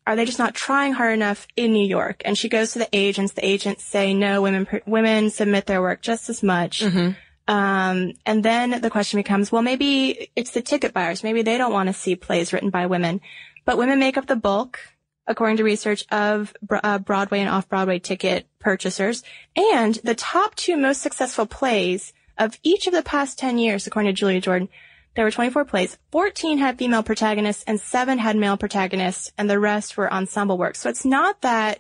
are 0.08 0.16
they 0.16 0.26
just 0.26 0.40
not 0.40 0.56
trying 0.56 0.94
hard 0.94 1.14
enough 1.14 1.48
in 1.56 1.72
New 1.72 1.86
York? 1.86 2.22
And 2.26 2.38
she 2.38 2.50
goes 2.50 2.74
to 2.74 2.80
the 2.80 2.90
agents. 2.94 3.34
The 3.34 3.46
agents 3.46 3.84
say, 3.84 4.14
no, 4.14 4.42
women, 4.42 4.68
women 4.86 5.30
submit 5.30 5.68
their 5.68 5.82
work 5.82 6.02
just 6.02 6.30
as 6.30 6.42
much. 6.42 6.82
Mm-hmm. 6.82 7.12
Um, 7.50 8.14
and 8.28 8.46
then 8.46 8.80
the 8.80 8.92
question 8.92 9.18
becomes, 9.18 9.52
well, 9.52 9.64
maybe 9.64 10.30
it's 10.36 10.52
the 10.52 10.62
ticket 10.62 10.94
buyers. 10.94 11.24
Maybe 11.24 11.42
they 11.42 11.58
don't 11.58 11.74
want 11.74 11.88
to 11.88 11.94
see 11.94 12.16
plays 12.16 12.54
written 12.54 12.70
by 12.70 12.86
women, 12.86 13.22
but 13.66 13.80
women 13.80 13.98
make 13.98 14.18
up 14.18 14.28
the 14.28 14.36
bulk, 14.36 14.80
according 15.26 15.58
to 15.58 15.64
research 15.64 16.06
of 16.12 16.54
uh, 16.70 17.00
Broadway 17.00 17.40
and 17.40 17.50
off-Broadway 17.50 18.00
ticket 18.00 18.46
purchasers. 18.60 19.24
And 19.56 19.96
the 19.96 20.14
top 20.14 20.54
two 20.54 20.78
most 20.78 21.02
successful 21.02 21.48
plays 21.48 22.14
of 22.38 22.60
each 22.62 22.86
of 22.86 22.94
the 22.94 23.02
past 23.02 23.40
10 23.40 23.58
years, 23.58 23.88
according 23.88 24.14
to 24.14 24.20
Julia 24.20 24.42
Jordan, 24.42 24.70
there 25.16 25.26
were 25.26 25.32
24 25.32 25.66
plays. 25.66 25.98
14 26.12 26.60
had 26.60 26.78
female 26.78 27.02
protagonists 27.02 27.64
and 27.66 27.82
seven 27.82 28.20
had 28.20 28.38
male 28.38 28.58
protagonists 28.58 29.34
and 29.40 29.50
the 29.50 29.60
rest 29.60 29.98
were 29.98 30.14
ensemble 30.14 30.60
work. 30.60 30.76
So 30.76 30.88
it's 30.88 31.04
not 31.04 31.42
that 31.42 31.80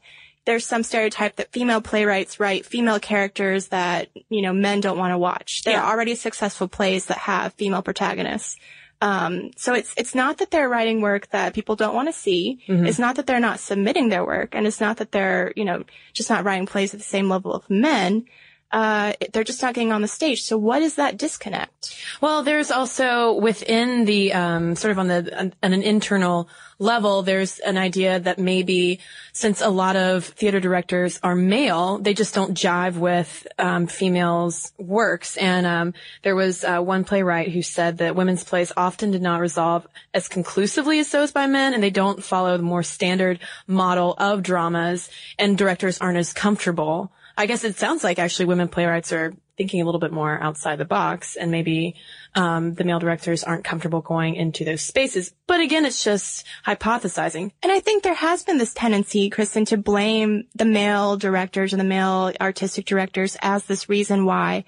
there's 0.50 0.65
some 0.65 0.82
stereotype 0.82 1.36
that 1.36 1.51
female 1.51 1.79
playwrights 1.79 2.39
write 2.39 2.65
female 2.65 3.00
characters 3.00 3.68
that, 3.68 4.10
you 4.29 4.41
know, 4.41 4.51
men 4.51 4.82
don't 4.82 4.98
want 4.98 5.12
to 5.12 5.18
watch. 5.20 5.62
There 5.62 5.75
yeah. 5.75 5.84
are 5.84 5.91
already 5.94 6.15
successful 6.15 6.68
plays 6.68 7.06
that 7.06 7.20
have 7.20 7.53
female 7.53 7.84
protagonists. 7.84 8.58
Um, 9.00 9.51
so 9.58 9.75
it's 9.75 9.94
it's 9.96 10.15
not 10.15 10.39
that 10.39 10.50
they're 10.50 10.68
writing 10.68 11.01
work 11.01 11.29
that 11.29 11.53
people 11.53 11.75
don't 11.75 11.94
want 11.94 12.10
to 12.10 12.13
see. 12.13 12.62
Mm-hmm. 12.68 12.88
It's 12.88 12.98
not 12.98 13.18
that 13.18 13.27
they're 13.27 13.39
not 13.39 13.60
submitting 13.60 14.10
their 14.10 14.25
work, 14.25 14.56
and 14.56 14.65
it's 14.65 14.82
not 14.82 14.98
that 14.98 15.12
they're 15.12 15.53
you 15.56 15.65
know 15.65 15.84
just 16.13 16.32
not 16.32 16.44
writing 16.44 16.65
plays 16.65 16.96
at 16.96 17.00
the 17.00 17.06
same 17.06 17.29
level 17.29 17.53
of 17.53 17.70
men. 17.70 18.25
Uh, 18.71 19.13
they're 19.33 19.43
just 19.43 19.61
not 19.61 19.73
getting 19.73 19.91
on 19.91 20.01
the 20.01 20.07
stage. 20.07 20.43
So 20.43 20.57
what 20.57 20.81
is 20.81 20.95
that 20.95 21.17
disconnect? 21.17 21.95
Well, 22.21 22.43
there's 22.43 22.69
also 22.69 23.33
within 23.33 24.05
the 24.05 24.33
um, 24.33 24.75
sort 24.75 24.91
of 24.91 24.99
on 24.99 25.07
the 25.07 25.39
on, 25.39 25.53
an 25.63 25.81
internal 25.81 26.47
level, 26.79 27.23
there's 27.23 27.59
an 27.59 27.77
idea 27.77 28.19
that 28.19 28.39
maybe 28.39 28.99
since 29.33 29.61
a 29.61 29.69
lot 29.69 29.95
of 29.95 30.23
theater 30.25 30.59
directors 30.59 31.19
are 31.21 31.35
male, 31.35 31.97
they 31.97 32.13
just 32.13 32.33
don't 32.33 32.57
jive 32.57 32.95
with 32.95 33.45
um, 33.57 33.88
females' 33.88 34.71
works. 34.77 35.35
And 35.38 35.65
um, 35.65 35.93
there 36.23 36.35
was 36.35 36.63
uh, 36.63 36.79
one 36.79 37.03
playwright 37.03 37.51
who 37.51 37.61
said 37.61 37.97
that 37.97 38.15
women's 38.15 38.43
plays 38.43 38.71
often 38.77 39.11
did 39.11 39.21
not 39.21 39.41
resolve 39.41 39.88
as 40.13 40.27
conclusively 40.27 40.99
as 40.99 41.09
those 41.09 41.31
by 41.31 41.47
men, 41.47 41.73
and 41.73 41.83
they 41.83 41.89
don't 41.89 42.23
follow 42.23 42.55
the 42.55 42.63
more 42.63 42.83
standard 42.83 43.39
model 43.67 44.13
of 44.17 44.41
dramas, 44.41 45.09
and 45.38 45.57
directors 45.57 45.99
aren't 45.99 46.17
as 46.17 46.33
comfortable. 46.33 47.11
I 47.39 47.46
guess 47.46 47.63
it 47.63 47.77
sounds 47.77 48.03
like 48.03 48.19
actually 48.19 48.48
women 48.48 48.67
playwrights 48.67 49.13
are 49.13 49.31
thinking 49.55 49.81
a 49.81 49.86
little 49.86 50.01
bit 50.01 50.12
more 50.12 50.43
outside 50.43 50.77
the 50.77 50.84
box 50.84 51.38
and 51.38 51.50
maybe 51.51 51.96
um, 52.36 52.74
the 52.74 52.84
male 52.84 53.00
directors 53.00 53.46
aren't 53.46 53.63
comfortable 53.63 54.01
going 54.01 54.36
into 54.36 54.65
those 54.65 54.81
spaces. 54.81 55.34
But 55.48 55.62
again, 55.62 55.86
it's 55.86 56.03
just 56.03 56.46
hypothesizing. 56.67 57.53
And 57.63 57.72
I 57.72 57.79
think 57.79 58.03
there 58.03 58.13
has 58.13 58.43
been 58.43 58.58
this 58.58 58.74
tendency, 58.74 59.29
Kristen, 59.29 59.63
to 59.65 59.77
blame 59.77 60.48
the 60.53 60.65
male 60.65 61.15
directors 61.15 61.72
and 61.72 61.79
the 61.79 61.86
male 61.86 62.34
artistic 62.41 62.86
directors 62.86 63.38
as 63.41 63.63
this 63.63 63.88
reason 63.88 64.25
why 64.25 64.65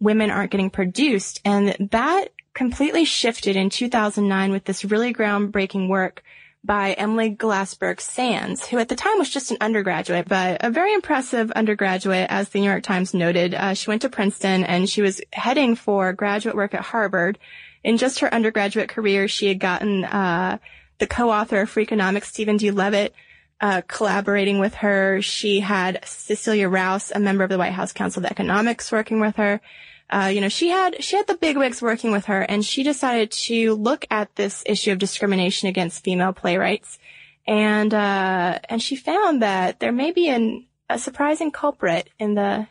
women 0.00 0.30
aren't 0.30 0.52
getting 0.52 0.70
produced. 0.70 1.42
And 1.44 1.90
that 1.90 2.30
completely 2.54 3.04
shifted 3.04 3.56
in 3.56 3.68
2009 3.68 4.52
with 4.52 4.64
this 4.64 4.86
really 4.86 5.12
groundbreaking 5.12 5.90
work 5.90 6.22
by 6.66 6.92
Emily 6.92 7.30
Glassberg 7.30 8.00
Sands, 8.00 8.66
who 8.66 8.78
at 8.78 8.88
the 8.88 8.96
time 8.96 9.18
was 9.18 9.30
just 9.30 9.52
an 9.52 9.58
undergraduate, 9.60 10.28
but 10.28 10.58
a 10.64 10.70
very 10.70 10.92
impressive 10.92 11.52
undergraduate, 11.52 12.26
as 12.28 12.48
the 12.48 12.60
New 12.60 12.68
York 12.68 12.82
Times 12.82 13.14
noted. 13.14 13.54
Uh, 13.54 13.74
she 13.74 13.88
went 13.88 14.02
to 14.02 14.08
Princeton 14.08 14.64
and 14.64 14.88
she 14.88 15.00
was 15.00 15.20
heading 15.32 15.76
for 15.76 16.12
graduate 16.12 16.56
work 16.56 16.74
at 16.74 16.80
Harvard. 16.80 17.38
In 17.84 17.98
just 17.98 18.18
her 18.18 18.34
undergraduate 18.34 18.88
career, 18.88 19.28
she 19.28 19.46
had 19.46 19.60
gotten 19.60 20.04
uh, 20.04 20.58
the 20.98 21.06
co-author 21.06 21.60
of 21.60 21.72
Freakonomics, 21.72 22.24
Stephen 22.24 22.56
D. 22.56 22.72
Levitt, 22.72 23.14
uh, 23.60 23.82
collaborating 23.86 24.58
with 24.58 24.74
her. 24.74 25.22
She 25.22 25.60
had 25.60 26.00
Cecilia 26.04 26.68
Rouse, 26.68 27.12
a 27.14 27.20
member 27.20 27.44
of 27.44 27.50
the 27.50 27.58
White 27.58 27.72
House 27.72 27.92
Council 27.92 28.24
of 28.24 28.30
Economics, 28.30 28.90
working 28.90 29.20
with 29.20 29.36
her. 29.36 29.60
Uh, 30.08 30.30
you 30.32 30.40
know, 30.40 30.48
she 30.48 30.68
had 30.68 31.02
she 31.02 31.16
had 31.16 31.26
the 31.26 31.34
bigwigs 31.34 31.82
working 31.82 32.12
with 32.12 32.26
her, 32.26 32.40
and 32.42 32.64
she 32.64 32.82
decided 32.82 33.30
to 33.32 33.74
look 33.74 34.06
at 34.10 34.34
this 34.36 34.62
issue 34.66 34.92
of 34.92 34.98
discrimination 34.98 35.68
against 35.68 36.04
female 36.04 36.32
playwrights, 36.32 36.98
and 37.46 37.92
uh, 37.92 38.58
and 38.68 38.80
she 38.80 38.94
found 38.94 39.42
that 39.42 39.80
there 39.80 39.92
may 39.92 40.12
be 40.12 40.28
an, 40.28 40.66
a 40.88 40.98
surprising 40.98 41.50
culprit 41.50 42.08
in 42.18 42.34
the 42.34 42.68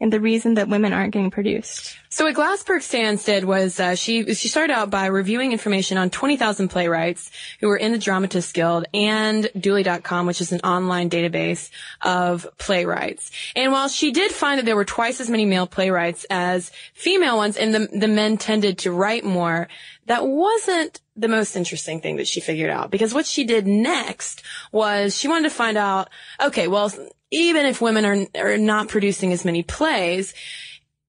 and 0.00 0.12
the 0.12 0.20
reason 0.20 0.54
that 0.54 0.68
women 0.68 0.92
aren't 0.92 1.12
getting 1.12 1.30
produced. 1.30 1.96
So 2.08 2.24
what 2.24 2.34
Glassberg 2.34 2.82
Sands 2.82 3.24
did 3.24 3.44
was 3.44 3.78
uh, 3.78 3.94
she 3.94 4.34
she 4.34 4.48
started 4.48 4.72
out 4.72 4.90
by 4.90 5.06
reviewing 5.06 5.52
information 5.52 5.96
on 5.96 6.10
20,000 6.10 6.68
playwrights 6.68 7.30
who 7.60 7.68
were 7.68 7.76
in 7.76 7.92
the 7.92 7.98
Dramatists 7.98 8.50
Guild 8.50 8.86
and 8.92 9.44
Doollee.com, 9.56 10.26
which 10.26 10.40
is 10.40 10.50
an 10.50 10.60
online 10.62 11.08
database 11.08 11.70
of 12.00 12.48
playwrights. 12.58 13.30
And 13.54 13.70
while 13.70 13.88
she 13.88 14.10
did 14.10 14.32
find 14.32 14.58
that 14.58 14.64
there 14.64 14.74
were 14.74 14.84
twice 14.84 15.20
as 15.20 15.30
many 15.30 15.44
male 15.44 15.68
playwrights 15.68 16.26
as 16.30 16.72
female 16.94 17.36
ones, 17.36 17.56
and 17.56 17.72
the 17.72 17.88
the 17.92 18.08
men 18.08 18.38
tended 18.38 18.78
to 18.78 18.90
write 18.90 19.24
more, 19.24 19.68
that 20.10 20.26
wasn't 20.26 21.00
the 21.14 21.28
most 21.28 21.54
interesting 21.54 22.00
thing 22.00 22.16
that 22.16 22.26
she 22.26 22.40
figured 22.40 22.68
out 22.68 22.90
because 22.90 23.14
what 23.14 23.26
she 23.26 23.44
did 23.44 23.64
next 23.64 24.42
was 24.72 25.16
she 25.16 25.28
wanted 25.28 25.48
to 25.48 25.54
find 25.54 25.78
out, 25.78 26.10
okay, 26.42 26.66
well, 26.66 26.92
even 27.30 27.64
if 27.64 27.80
women 27.80 28.04
are, 28.04 28.26
are 28.44 28.58
not 28.58 28.88
producing 28.88 29.32
as 29.32 29.44
many 29.44 29.62
plays, 29.62 30.34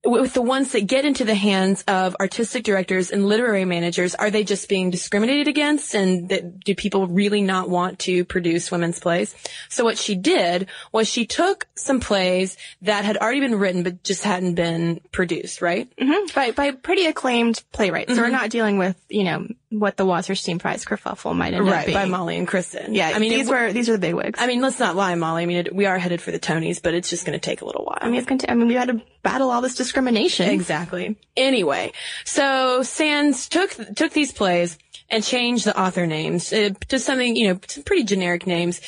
with 0.03 0.33
the 0.33 0.41
ones 0.41 0.71
that 0.71 0.87
get 0.87 1.05
into 1.05 1.23
the 1.23 1.35
hands 1.35 1.83
of 1.87 2.15
artistic 2.19 2.63
directors 2.63 3.11
and 3.11 3.25
literary 3.25 3.65
managers, 3.65 4.15
are 4.15 4.31
they 4.31 4.43
just 4.43 4.67
being 4.67 4.89
discriminated 4.89 5.47
against? 5.47 5.93
And 5.93 6.29
that, 6.29 6.59
do 6.61 6.73
people 6.73 7.05
really 7.05 7.41
not 7.41 7.69
want 7.69 7.99
to 7.99 8.25
produce 8.25 8.71
women's 8.71 8.99
plays? 8.99 9.35
So 9.69 9.83
what 9.83 9.99
she 9.99 10.15
did 10.15 10.69
was 10.91 11.07
she 11.07 11.25
took 11.25 11.67
some 11.75 11.99
plays 11.99 12.57
that 12.81 13.05
had 13.05 13.17
already 13.17 13.41
been 13.41 13.59
written 13.59 13.83
but 13.83 14.03
just 14.03 14.23
hadn't 14.23 14.55
been 14.55 15.01
produced, 15.11 15.61
right? 15.61 15.87
Mm-hmm. 15.97 16.33
By, 16.33 16.51
by 16.51 16.71
pretty 16.71 17.05
acclaimed 17.05 17.63
playwrights. 17.71 18.13
So 18.15 18.17
we're 18.21 18.23
Mm-hmm. 18.25 18.33
not 18.33 18.49
dealing 18.49 18.77
with, 18.79 18.95
you 19.07 19.23
know, 19.23 19.47
what 19.71 19.97
the 19.97 20.05
Wasserstein 20.05 20.59
Prize 20.59 20.85
kerfuffle 20.85 21.35
might 21.35 21.53
end 21.53 21.67
up 21.67 21.85
being. 21.85 21.95
by 21.95 22.05
Molly 22.05 22.37
and 22.37 22.47
Kristen. 22.47 22.93
Yeah, 22.93 23.11
I 23.15 23.19
mean, 23.19 23.31
these 23.31 23.47
it- 23.47 23.51
were, 23.51 23.71
these 23.71 23.89
are 23.89 23.93
the 23.93 23.97
big 23.99 24.13
wigs. 24.13 24.39
I 24.41 24.45
mean, 24.47 24.61
let's 24.61 24.79
not 24.79 24.95
lie, 24.95 25.15
Molly. 25.15 25.43
I 25.43 25.45
mean, 25.45 25.57
it, 25.57 25.75
we 25.75 25.85
are 25.85 25.97
headed 25.97 26.21
for 26.21 26.31
the 26.31 26.39
Tonys, 26.39 26.81
but 26.81 26.93
it's 26.93 27.09
just 27.09 27.25
going 27.25 27.39
to 27.39 27.43
take 27.43 27.61
a 27.61 27.65
little 27.65 27.85
while. 27.85 27.97
I 28.01 28.07
mean, 28.07 28.15
it's 28.17 28.27
going 28.27 28.39
to, 28.39 28.51
I 28.51 28.55
mean, 28.55 28.67
we 28.67 28.73
had 28.75 28.89
to 28.89 29.01
battle 29.23 29.49
all 29.49 29.61
this 29.61 29.75
discrimination. 29.75 30.49
Exactly. 30.49 31.15
Anyway, 31.37 31.93
so 32.25 32.83
Sands 32.83 33.47
took 33.49 33.71
took 33.95 34.11
these 34.11 34.31
plays 34.33 34.77
and 35.11 35.23
change 35.23 35.65
the 35.65 35.79
author 35.79 36.07
names 36.07 36.51
uh, 36.53 36.69
to 36.87 36.97
something, 36.97 37.35
you 37.35 37.49
know, 37.49 37.59
some 37.67 37.83
pretty 37.83 38.03
generic 38.03 38.47
names, 38.47 38.81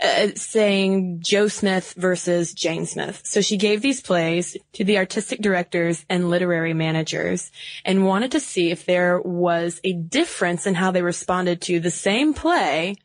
uh, 0.00 0.28
saying 0.36 1.18
Joe 1.20 1.48
Smith 1.48 1.94
versus 1.96 2.52
Jane 2.52 2.86
Smith. 2.86 3.22
So 3.24 3.40
she 3.40 3.56
gave 3.56 3.80
these 3.82 4.00
plays 4.00 4.56
to 4.74 4.84
the 4.84 4.98
artistic 4.98 5.40
directors 5.40 6.04
and 6.08 6.30
literary 6.30 6.74
managers 6.74 7.50
and 7.84 8.04
wanted 8.06 8.30
to 8.32 8.40
see 8.40 8.70
if 8.70 8.84
there 8.84 9.20
was 9.20 9.80
a 9.82 9.94
difference 9.94 10.66
in 10.66 10.74
how 10.74 10.90
they 10.92 11.02
responded 11.02 11.62
to 11.62 11.80
the 11.80 11.90
same 11.90 12.34
play 12.34 12.96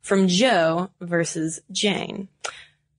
from 0.00 0.26
Joe 0.26 0.90
versus 1.00 1.60
Jane. 1.70 2.28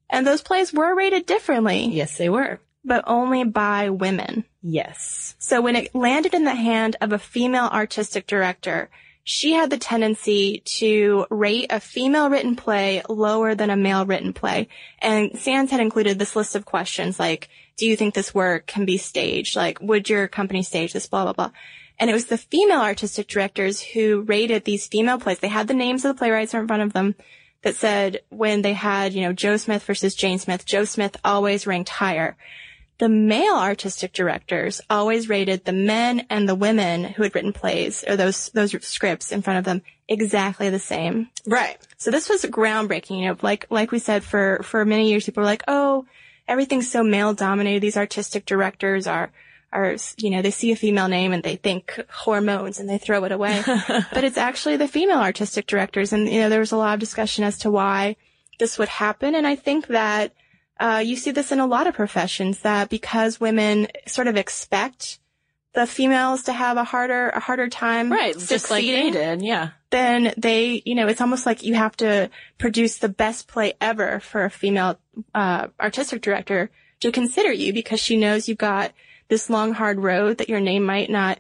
And 0.09 0.25
those 0.27 0.43
plays 0.43 0.71
were 0.71 0.95
rated 0.95 1.25
differently, 1.25 1.87
Yes, 1.87 2.17
they 2.17 2.29
were. 2.29 2.59
but 2.85 3.03
only 3.07 3.43
by 3.43 3.89
women. 3.89 4.45
Yes. 4.61 5.35
So 5.39 5.59
when 5.59 5.75
it 5.75 5.93
landed 5.95 6.33
in 6.33 6.43
the 6.43 6.53
hand 6.55 6.95
of 7.01 7.11
a 7.11 7.17
female 7.19 7.65
artistic 7.73 8.27
director, 8.27 8.89
she 9.24 9.53
had 9.53 9.70
the 9.70 9.77
tendency 9.77 10.62
to 10.65 11.25
rate 11.30 11.68
a 11.70 11.80
female 11.80 12.30
written 12.30 12.56
play 12.56 13.01
lower 13.08 13.56
than 13.56 13.70
a 13.70 13.77
male 13.77 14.06
written 14.06 14.34
play. 14.34 14.68
And 15.00 15.38
Sands 15.39 15.72
had 15.72 15.80
included 15.80 16.20
this 16.20 16.36
list 16.36 16.56
of 16.56 16.65
questions 16.65 17.20
like, 17.20 17.50
do 17.77 17.86
you 17.86 17.96
think 17.96 18.13
this 18.13 18.36
work 18.36 18.68
can 18.68 18.86
be 18.86 18.98
staged? 18.98 19.56
Like, 19.56 19.80
would 19.82 20.10
your 20.10 20.27
company 20.27 20.62
stage 20.62 20.94
this? 20.94 21.08
Blah, 21.08 21.24
blah, 21.24 21.34
blah. 21.34 21.51
And 22.00 22.10
it 22.10 22.13
was 22.13 22.25
the 22.25 22.38
female 22.38 22.82
artistic 22.82 23.27
directors 23.27 23.82
who 23.82 24.22
rated 24.22 24.65
these 24.65 24.88
female 24.88 25.20
plays. 25.20 25.39
They 25.39 25.48
had 25.48 25.68
the 25.68 25.74
names 25.74 26.03
of 26.03 26.13
the 26.13 26.20
playwrights 26.20 26.53
in 26.53 26.68
front 26.68 26.84
of 26.84 26.94
them 26.94 27.15
that 27.62 27.75
said 27.75 28.22
when 28.30 28.62
they 28.62 28.74
had, 28.74 29.13
you 29.13 29.22
know, 29.22 29.32
Joe 29.32 29.58
Smith 29.58 29.84
versus 29.84 30.15
Jane 30.15 30.38
Smith, 30.38 30.65
Joe 30.65 30.84
Smith 30.84 31.15
always 31.24 31.65
ranked 31.65 31.89
higher 31.89 32.36
the 33.00 33.09
male 33.09 33.55
artistic 33.55 34.13
directors 34.13 34.81
always 34.89 35.29
rated 35.29 35.65
the 35.65 35.73
men 35.73 36.25
and 36.29 36.47
the 36.47 36.55
women 36.55 37.03
who 37.03 37.23
had 37.23 37.33
written 37.33 37.53
plays 37.53 38.03
or 38.07 38.15
those 38.15 38.50
those 38.50 38.75
scripts 38.85 39.31
in 39.31 39.41
front 39.41 39.59
of 39.59 39.65
them 39.65 39.81
exactly 40.07 40.69
the 40.69 40.79
same. 40.79 41.29
Right. 41.45 41.77
So 41.97 42.12
this 42.12 42.29
was 42.29 42.43
groundbreaking. 42.43 43.19
You 43.19 43.29
know, 43.29 43.38
like 43.41 43.65
like 43.69 43.91
we 43.91 44.00
said, 44.00 44.23
for 44.23 44.62
for 44.63 44.85
many 44.85 45.09
years, 45.09 45.25
people 45.25 45.41
were 45.41 45.45
like, 45.45 45.63
"Oh, 45.67 46.05
everything's 46.47 46.89
so 46.89 47.03
male 47.03 47.33
dominated. 47.33 47.81
These 47.81 47.97
artistic 47.97 48.45
directors 48.45 49.07
are." 49.07 49.31
Are, 49.75 49.95
you 50.17 50.29
know, 50.29 50.43
they 50.43 50.51
see 50.51 50.71
a 50.71 50.75
female 50.75 51.07
name 51.07 51.33
and 51.33 51.41
they 51.41 51.55
think 51.55 52.00
hormones 52.07 52.79
and 52.79 52.88
they 52.88 53.00
throw 53.00 53.23
it 53.23 53.31
away. 53.31 53.63
but 53.88 54.23
it's 54.23 54.38
actually 54.38 54.77
the 54.77 54.88
female 54.88 55.17
artistic 55.17 55.65
directors. 55.65 56.13
And, 56.13 56.29
you 56.29 56.41
know, 56.41 56.50
there 56.50 56.59
was 56.59 56.71
a 56.71 56.77
lot 56.77 56.93
of 56.93 57.00
discussion 57.00 57.43
as 57.43 57.57
to 57.57 57.71
why 57.71 58.15
this 58.59 58.77
would 58.77 58.88
happen. 58.88 59.33
And 59.33 59.47
I 59.47 59.55
think 59.55 59.88
that 59.88 60.31
uh, 60.80 61.01
you 61.06 61.15
see 61.15 61.32
this 61.32 61.51
in 61.51 61.60
a 61.60 61.68
lot 61.68 61.88
of 61.88 61.94
professions 61.94 62.60
that 62.60 62.89
because 62.89 63.39
women 63.39 63.88
sort 64.08 64.27
of 64.27 64.36
expect 64.36 65.20
the 65.74 65.88
females 65.88 66.44
to 66.44 66.53
have 66.53 66.77
a 66.77 66.84
harder 66.84 67.30
a 67.30 67.39
harder 67.39 67.68
time 67.68 68.12
Right. 68.12 68.38
Just 68.38 68.70
like 68.70 68.86
they 68.86 69.10
did. 69.10 69.42
Yeah. 69.42 69.70
then 69.89 70.34
they 70.38 70.84
you 70.86 70.94
know 70.96 71.08
it's 71.08 71.22
almost 71.22 71.46
like 71.46 71.63
you 71.63 71.74
have 71.74 71.98
to 71.98 72.30
produce 72.60 72.98
the 72.98 73.10
best 73.10 73.48
play 73.48 73.74
ever 73.82 74.20
for 74.20 74.46
a 74.46 74.51
female 74.51 75.00
uh, 75.34 75.68
artistic 75.80 76.22
director 76.22 76.70
to 77.00 77.12
consider 77.12 77.51
you 77.51 77.74
because 77.74 78.00
she 78.00 78.18
knows 78.18 78.48
you've 78.48 78.58
got 78.58 78.92
this 79.30 79.50
long 79.50 79.74
hard 79.74 80.00
road 80.00 80.38
that 80.38 80.50
your 80.50 80.60
name 80.60 80.84
might 80.84 81.10
not 81.10 81.39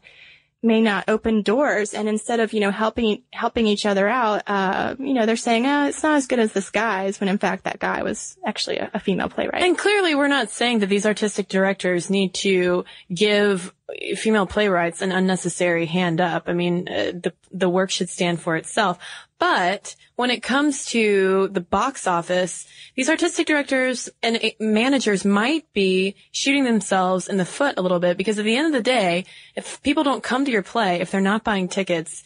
may 0.63 0.81
not 0.81 1.03
open 1.07 1.41
doors 1.41 1.93
and 1.93 2.07
instead 2.07 2.39
of 2.39 2.53
you 2.53 2.59
know 2.59 2.71
helping 2.71 3.21
helping 3.31 3.67
each 3.67 3.85
other 3.85 4.07
out 4.07 4.43
uh 4.47 4.95
you 4.97 5.13
know 5.13 5.25
they're 5.25 5.35
saying 5.35 5.65
oh 5.67 5.87
it's 5.87 6.01
not 6.01 6.15
as 6.15 6.27
good 6.27 6.39
as 6.39 6.53
this 6.53 6.69
guy's 6.69 7.19
when 7.19 7.27
in 7.27 7.37
fact 7.37 7.65
that 7.65 7.79
guy 7.79 8.01
was 8.01 8.37
actually 8.45 8.77
a, 8.77 8.89
a 8.93 8.99
female 8.99 9.29
playwright 9.29 9.61
And 9.61 9.77
clearly 9.77 10.15
we're 10.15 10.27
not 10.27 10.49
saying 10.49 10.79
that 10.79 10.87
these 10.87 11.05
artistic 11.05 11.47
directors 11.47 12.09
need 12.09 12.33
to 12.35 12.85
give 13.13 13.73
female 14.15 14.45
playwrights 14.45 15.01
an 15.01 15.11
unnecessary 15.11 15.85
hand 15.85 16.21
up. 16.21 16.43
I 16.47 16.53
mean, 16.53 16.87
uh, 16.87 17.11
the 17.13 17.33
the 17.51 17.69
work 17.69 17.91
should 17.91 18.09
stand 18.09 18.41
for 18.41 18.55
itself. 18.55 18.97
But 19.39 19.95
when 20.15 20.29
it 20.29 20.43
comes 20.43 20.85
to 20.87 21.49
the 21.51 21.61
box 21.61 22.05
office, 22.05 22.67
these 22.95 23.09
artistic 23.09 23.47
directors 23.47 24.09
and 24.21 24.39
managers 24.59 25.25
might 25.25 25.71
be 25.73 26.15
shooting 26.31 26.63
themselves 26.65 27.27
in 27.27 27.37
the 27.37 27.45
foot 27.45 27.75
a 27.77 27.81
little 27.81 27.99
bit 27.99 28.17
because 28.17 28.37
at 28.37 28.45
the 28.45 28.55
end 28.55 28.67
of 28.67 28.73
the 28.73 28.81
day, 28.83 29.25
if 29.55 29.81
people 29.81 30.03
don't 30.03 30.23
come 30.23 30.45
to 30.45 30.51
your 30.51 30.61
play, 30.63 31.01
if 31.01 31.09
they're 31.11 31.21
not 31.21 31.43
buying 31.43 31.67
tickets, 31.67 32.23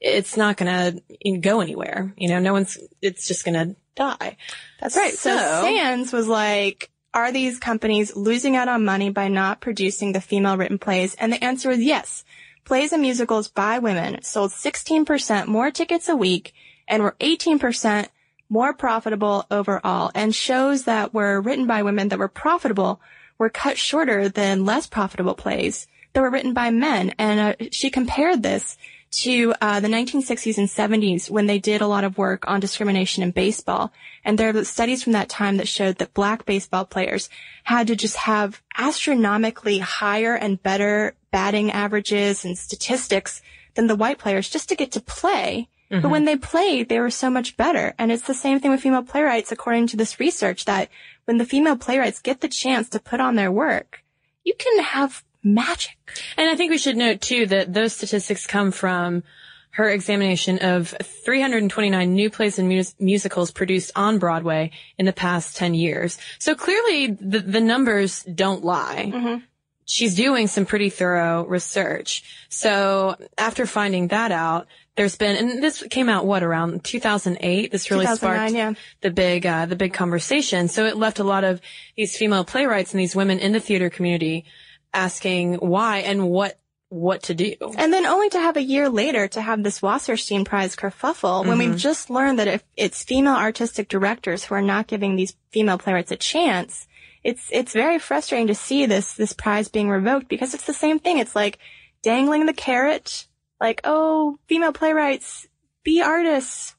it's 0.00 0.36
not 0.36 0.56
going 0.56 1.00
to 1.22 1.38
go 1.38 1.60
anywhere. 1.60 2.12
You 2.16 2.28
know, 2.28 2.40
no 2.40 2.52
one's, 2.52 2.78
it's 3.02 3.26
just 3.26 3.44
going 3.44 3.54
to 3.54 3.76
die. 3.94 4.36
That's 4.80 4.96
right. 4.96 5.14
So, 5.14 5.36
So- 5.36 5.62
Sands 5.62 6.12
was 6.12 6.26
like, 6.28 6.90
are 7.14 7.32
these 7.32 7.58
companies 7.58 8.14
losing 8.14 8.54
out 8.54 8.68
on 8.68 8.84
money 8.84 9.10
by 9.10 9.28
not 9.28 9.60
producing 9.60 10.12
the 10.12 10.20
female 10.20 10.56
written 10.56 10.78
plays? 10.78 11.14
And 11.14 11.32
the 11.32 11.42
answer 11.42 11.68
was 11.68 11.82
yes. 11.82 12.24
Plays 12.64 12.92
and 12.92 13.00
musicals 13.00 13.48
by 13.48 13.78
women 13.78 14.22
sold 14.22 14.50
16% 14.50 15.46
more 15.46 15.70
tickets 15.70 16.08
a 16.08 16.14
week 16.16 16.52
and 16.88 17.02
were 17.02 17.16
18% 17.20 18.08
more 18.48 18.72
profitable 18.72 19.46
overall. 19.50 20.10
And 20.14 20.34
shows 20.34 20.84
that 20.84 21.14
were 21.14 21.40
written 21.40 21.66
by 21.66 21.82
women 21.82 22.08
that 22.08 22.18
were 22.18 22.28
profitable 22.28 23.00
were 23.36 23.50
cut 23.50 23.78
shorter 23.78 24.28
than 24.28 24.64
less 24.64 24.86
profitable 24.86 25.34
plays 25.34 25.86
that 26.12 26.22
were 26.22 26.30
written 26.30 26.54
by 26.54 26.70
men. 26.70 27.14
And 27.18 27.40
uh, 27.40 27.68
she 27.70 27.90
compared 27.90 28.42
this 28.42 28.76
to 29.10 29.54
uh, 29.60 29.80
the 29.80 29.88
1960s 29.88 30.58
and 30.58 30.68
70s 30.68 31.30
when 31.30 31.46
they 31.46 31.58
did 31.58 31.80
a 31.80 31.86
lot 31.86 32.04
of 32.04 32.18
work 32.18 32.46
on 32.46 32.60
discrimination 32.60 33.22
in 33.22 33.30
baseball. 33.30 33.92
And 34.24 34.38
there 34.38 34.54
are 34.54 34.64
studies 34.64 35.02
from 35.02 35.12
that 35.14 35.28
time 35.28 35.56
that 35.56 35.68
showed 35.68 35.96
that 35.96 36.14
black 36.14 36.44
baseball 36.44 36.84
players 36.84 37.30
had 37.64 37.86
to 37.86 37.96
just 37.96 38.16
have 38.16 38.62
astronomically 38.76 39.78
higher 39.78 40.34
and 40.34 40.62
better 40.62 41.14
batting 41.30 41.70
averages 41.70 42.44
and 42.44 42.58
statistics 42.58 43.40
than 43.74 43.86
the 43.86 43.96
white 43.96 44.18
players 44.18 44.48
just 44.48 44.68
to 44.68 44.76
get 44.76 44.92
to 44.92 45.00
play. 45.00 45.68
But 45.90 46.10
when 46.10 46.20
mm-hmm. 46.20 46.26
they 46.26 46.36
played, 46.36 46.88
they 46.88 47.00
were 47.00 47.10
so 47.10 47.30
much 47.30 47.56
better. 47.56 47.94
And 47.98 48.12
it's 48.12 48.26
the 48.26 48.34
same 48.34 48.60
thing 48.60 48.70
with 48.70 48.82
female 48.82 49.02
playwrights, 49.02 49.52
according 49.52 49.86
to 49.88 49.96
this 49.96 50.20
research, 50.20 50.66
that 50.66 50.90
when 51.24 51.38
the 51.38 51.46
female 51.46 51.76
playwrights 51.76 52.20
get 52.20 52.40
the 52.40 52.48
chance 52.48 52.90
to 52.90 53.00
put 53.00 53.20
on 53.20 53.36
their 53.36 53.50
work, 53.50 54.04
you 54.44 54.54
can 54.58 54.82
have 54.82 55.24
magic. 55.42 55.96
And 56.36 56.50
I 56.50 56.56
think 56.56 56.70
we 56.70 56.78
should 56.78 56.96
note 56.96 57.20
too 57.20 57.46
that 57.46 57.72
those 57.72 57.94
statistics 57.94 58.46
come 58.46 58.70
from 58.70 59.22
her 59.70 59.88
examination 59.88 60.58
of 60.58 60.94
329 61.24 62.12
new 62.12 62.30
plays 62.30 62.58
and 62.58 62.68
mus- 62.68 62.94
musicals 62.98 63.50
produced 63.50 63.92
on 63.94 64.18
Broadway 64.18 64.72
in 64.98 65.06
the 65.06 65.12
past 65.12 65.56
10 65.56 65.74
years. 65.74 66.18
So 66.38 66.54
clearly 66.54 67.12
the, 67.12 67.38
the 67.38 67.60
numbers 67.60 68.24
don't 68.24 68.64
lie. 68.64 69.12
Mm-hmm. 69.14 69.44
She's 69.84 70.14
doing 70.16 70.48
some 70.48 70.66
pretty 70.66 70.90
thorough 70.90 71.46
research. 71.46 72.24
So 72.48 73.16
after 73.38 73.66
finding 73.66 74.08
that 74.08 74.32
out, 74.32 74.66
there's 74.98 75.16
been, 75.16 75.36
and 75.36 75.62
this 75.62 75.82
came 75.90 76.08
out 76.08 76.26
what 76.26 76.42
around 76.42 76.82
2008. 76.82 77.70
This 77.70 77.88
really 77.88 78.04
sparked 78.06 78.52
yeah. 78.52 78.74
the 79.00 79.10
big, 79.10 79.46
uh, 79.46 79.66
the 79.66 79.76
big 79.76 79.94
conversation. 79.94 80.66
So 80.66 80.86
it 80.86 80.96
left 80.96 81.20
a 81.20 81.24
lot 81.24 81.44
of 81.44 81.60
these 81.96 82.16
female 82.16 82.44
playwrights 82.44 82.92
and 82.92 83.00
these 83.00 83.14
women 83.14 83.38
in 83.38 83.52
the 83.52 83.60
theater 83.60 83.90
community 83.90 84.44
asking 84.92 85.54
why 85.54 85.98
and 85.98 86.28
what, 86.28 86.58
what 86.88 87.22
to 87.24 87.34
do. 87.34 87.54
And 87.76 87.92
then 87.92 88.06
only 88.06 88.28
to 88.30 88.40
have 88.40 88.56
a 88.56 88.62
year 88.62 88.88
later 88.88 89.28
to 89.28 89.40
have 89.40 89.62
this 89.62 89.80
Wasserstein 89.80 90.44
Prize 90.44 90.74
kerfuffle 90.74 91.46
when 91.46 91.58
we've 91.58 91.76
just 91.76 92.10
learned 92.10 92.40
that 92.40 92.48
if 92.48 92.64
it's 92.76 93.04
female 93.04 93.36
artistic 93.36 93.88
directors 93.88 94.42
who 94.42 94.56
are 94.56 94.62
not 94.62 94.88
giving 94.88 95.14
these 95.14 95.36
female 95.52 95.78
playwrights 95.78 96.10
a 96.10 96.16
chance, 96.16 96.88
it's, 97.22 97.48
it's 97.52 97.72
very 97.72 98.00
frustrating 98.00 98.48
to 98.48 98.54
see 98.56 98.86
this, 98.86 99.14
this 99.14 99.32
prize 99.32 99.68
being 99.68 99.90
revoked 99.90 100.26
because 100.26 100.54
it's 100.54 100.66
the 100.66 100.74
same 100.74 100.98
thing. 100.98 101.18
It's 101.18 101.36
like 101.36 101.60
dangling 102.02 102.46
the 102.46 102.52
carrot, 102.52 103.28
like, 103.60 103.80
oh, 103.84 104.38
female 104.46 104.72
playwrights, 104.72 105.48
be 105.84 106.02
artists, 106.02 106.76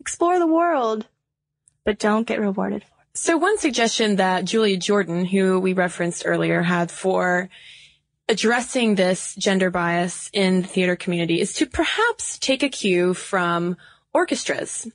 explore 0.00 0.38
the 0.38 0.46
world, 0.46 1.06
but 1.84 1.98
don't 1.98 2.26
get 2.26 2.40
rewarded 2.40 2.82
for 2.82 2.94
it. 3.02 3.06
So 3.14 3.36
one 3.36 3.58
suggestion 3.58 4.16
that 4.16 4.44
Julia 4.44 4.76
Jordan, 4.76 5.24
who 5.24 5.58
we 5.58 5.72
referenced 5.72 6.22
earlier, 6.26 6.62
had 6.62 6.90
for 6.90 7.48
addressing 8.28 8.94
this 8.94 9.34
gender 9.36 9.70
bias 9.70 10.30
in 10.32 10.62
the 10.62 10.68
theater 10.68 10.96
community 10.96 11.40
is 11.40 11.54
to 11.54 11.66
perhaps 11.66 12.38
take 12.38 12.62
a 12.62 12.68
cue 12.68 13.14
from 13.14 13.76
orchestras. 14.12 14.86